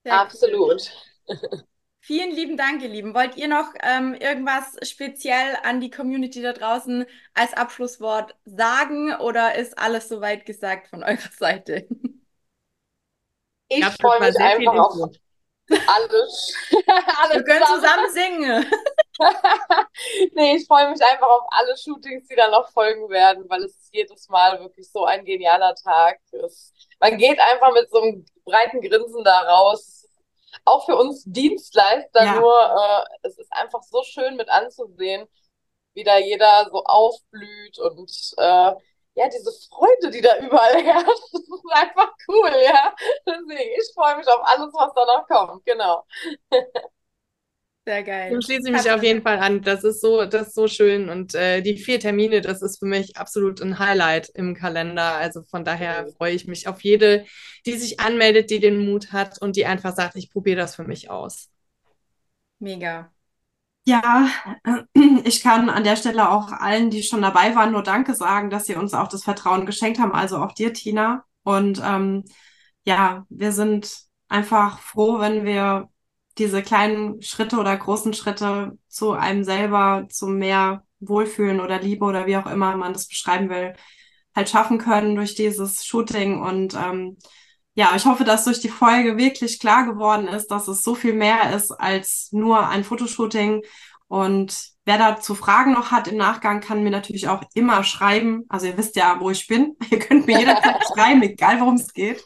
[0.04, 0.20] Sehr cool.
[0.20, 0.92] Absolut.
[2.04, 3.14] Vielen lieben Dank, ihr Lieben.
[3.14, 7.06] Wollt ihr noch ähm, irgendwas speziell an die Community da draußen
[7.36, 11.88] als Abschlusswort sagen oder ist alles soweit gesagt von eurer Seite?
[13.70, 15.12] Ich freue mich einfach auf
[15.72, 15.92] Info.
[15.92, 16.56] alles.
[16.70, 18.10] Wir alles können zusammen.
[18.10, 18.72] zusammen singen.
[20.34, 23.76] Nee, ich freue mich einfach auf alle Shootings, die dann noch folgen werden, weil es
[23.76, 26.20] ist jedes Mal wirklich so ein genialer Tag.
[26.32, 30.08] Es, man geht einfach mit so einem breiten Grinsen da raus.
[30.66, 32.36] Auch für uns Dienstleister Ja.
[32.40, 35.28] nur, äh, es ist einfach so schön mit anzusehen,
[35.94, 38.72] wie da jeder so aufblüht und äh,
[39.16, 42.96] ja, diese Freude, die da überall herrscht, das ist einfach cool, ja.
[43.26, 46.06] Deswegen, ich freue mich auf alles, was da noch kommt, genau.
[47.84, 48.30] Sehr geil.
[48.30, 49.64] Dem schließe ich mich auf jeden Fall an.
[49.64, 51.10] Das ist so, das ist so schön.
[51.10, 55.16] Und äh, die vier Termine, das ist für mich absolut ein Highlight im Kalender.
[55.16, 57.26] Also von daher freue ich mich auf jede,
[57.66, 60.84] die sich anmeldet, die den Mut hat und die einfach sagt, ich probiere das für
[60.84, 61.50] mich aus.
[62.60, 63.12] Mega.
[63.84, 64.28] Ja,
[65.26, 68.66] ich kann an der Stelle auch allen, die schon dabei waren, nur Danke sagen, dass
[68.66, 71.26] sie uns auch das Vertrauen geschenkt haben, also auch dir, Tina.
[71.44, 72.24] Und ähm,
[72.86, 73.92] ja, wir sind
[74.28, 75.90] einfach froh, wenn wir
[76.38, 82.28] diese kleinen Schritte oder großen Schritte zu einem selber, zu mehr Wohlfühlen oder Liebe oder
[82.28, 83.74] wie auch immer man das beschreiben will,
[84.36, 86.40] halt schaffen können durch dieses Shooting.
[86.42, 87.18] Und ähm,
[87.74, 91.14] ja, ich hoffe, dass durch die Folge wirklich klar geworden ist, dass es so viel
[91.14, 93.64] mehr ist als nur ein Fotoshooting.
[94.08, 98.44] Und wer dazu Fragen noch hat im Nachgang, kann mir natürlich auch immer schreiben.
[98.50, 99.78] Also ihr wisst ja, wo ich bin.
[99.90, 102.24] Ihr könnt mir jederzeit schreiben, egal worum es geht.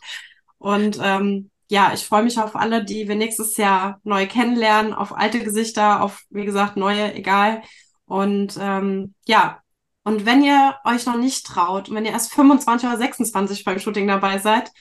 [0.58, 5.16] Und ähm, ja, ich freue mich auf alle, die wir nächstes Jahr neu kennenlernen, auf
[5.16, 7.62] alte Gesichter, auf, wie gesagt, neue, egal.
[8.06, 9.62] Und ähm, ja,
[10.04, 14.08] und wenn ihr euch noch nicht traut, wenn ihr erst 25 oder 26 beim Shooting
[14.08, 14.72] dabei seid,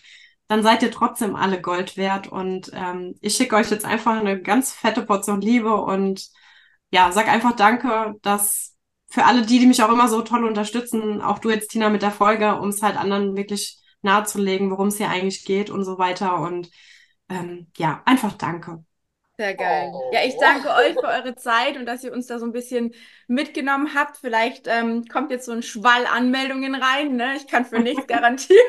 [0.49, 2.29] dann seid ihr trotzdem alle Gold wert.
[2.29, 6.29] Und ähm, ich schicke euch jetzt einfach eine ganz fette Portion Liebe und
[6.91, 8.75] ja, sag einfach Danke, dass
[9.09, 12.03] für alle die, die mich auch immer so toll unterstützen, auch du jetzt, Tina, mit
[12.03, 15.99] der Folge, um es halt anderen wirklich nahezulegen, worum es hier eigentlich geht und so
[15.99, 16.41] weiter.
[16.41, 16.71] Und
[17.29, 18.85] ähm, ja, einfach Danke.
[19.37, 19.93] Sehr geil.
[20.13, 22.95] Ja, ich danke euch für eure Zeit und dass ihr uns da so ein bisschen
[23.27, 24.19] mitgenommen habt.
[24.19, 27.17] Vielleicht ähm, kommt jetzt so ein Schwall Anmeldungen rein.
[27.17, 27.35] Ne?
[27.37, 28.61] Ich kann für nichts garantieren.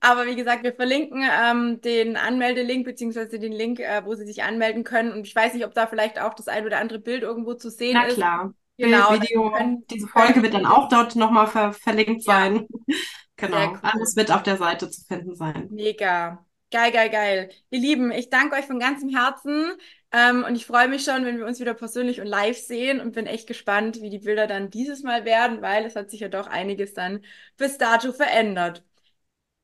[0.00, 4.42] Aber wie gesagt, wir verlinken ähm, den Anmeldelink beziehungsweise den Link, äh, wo Sie sich
[4.42, 5.12] anmelden können.
[5.12, 7.70] Und ich weiß nicht, ob da vielleicht auch das ein oder andere Bild irgendwo zu
[7.70, 8.18] sehen Na ist.
[8.18, 8.54] Na klar.
[8.78, 12.34] Genau, Video, können, diese Folge wird dann auch dort nochmal ver verlinkt ja.
[12.34, 12.66] sein.
[13.36, 13.78] genau, cool.
[13.82, 15.68] alles wird auf der Seite zu finden sein.
[15.70, 16.44] Mega.
[16.70, 17.48] Geil, geil, geil.
[17.70, 19.72] Ihr Lieben, ich danke euch von ganzem Herzen
[20.12, 23.12] ähm, und ich freue mich schon, wenn wir uns wieder persönlich und live sehen und
[23.12, 26.28] bin echt gespannt, wie die Bilder dann dieses Mal werden, weil es hat sich ja
[26.28, 27.24] doch einiges dann
[27.56, 28.84] bis dato verändert.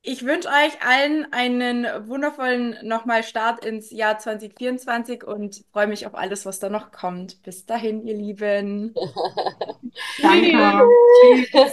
[0.04, 6.16] Ich wünsche euch allen einen wundervollen nochmal Start ins Jahr 2024 und freue mich auf
[6.16, 7.40] alles, was da noch kommt.
[7.44, 8.94] Bis dahin, ihr Lieben.
[10.22, 10.88] Danke.
[11.52, 11.72] Tschüss.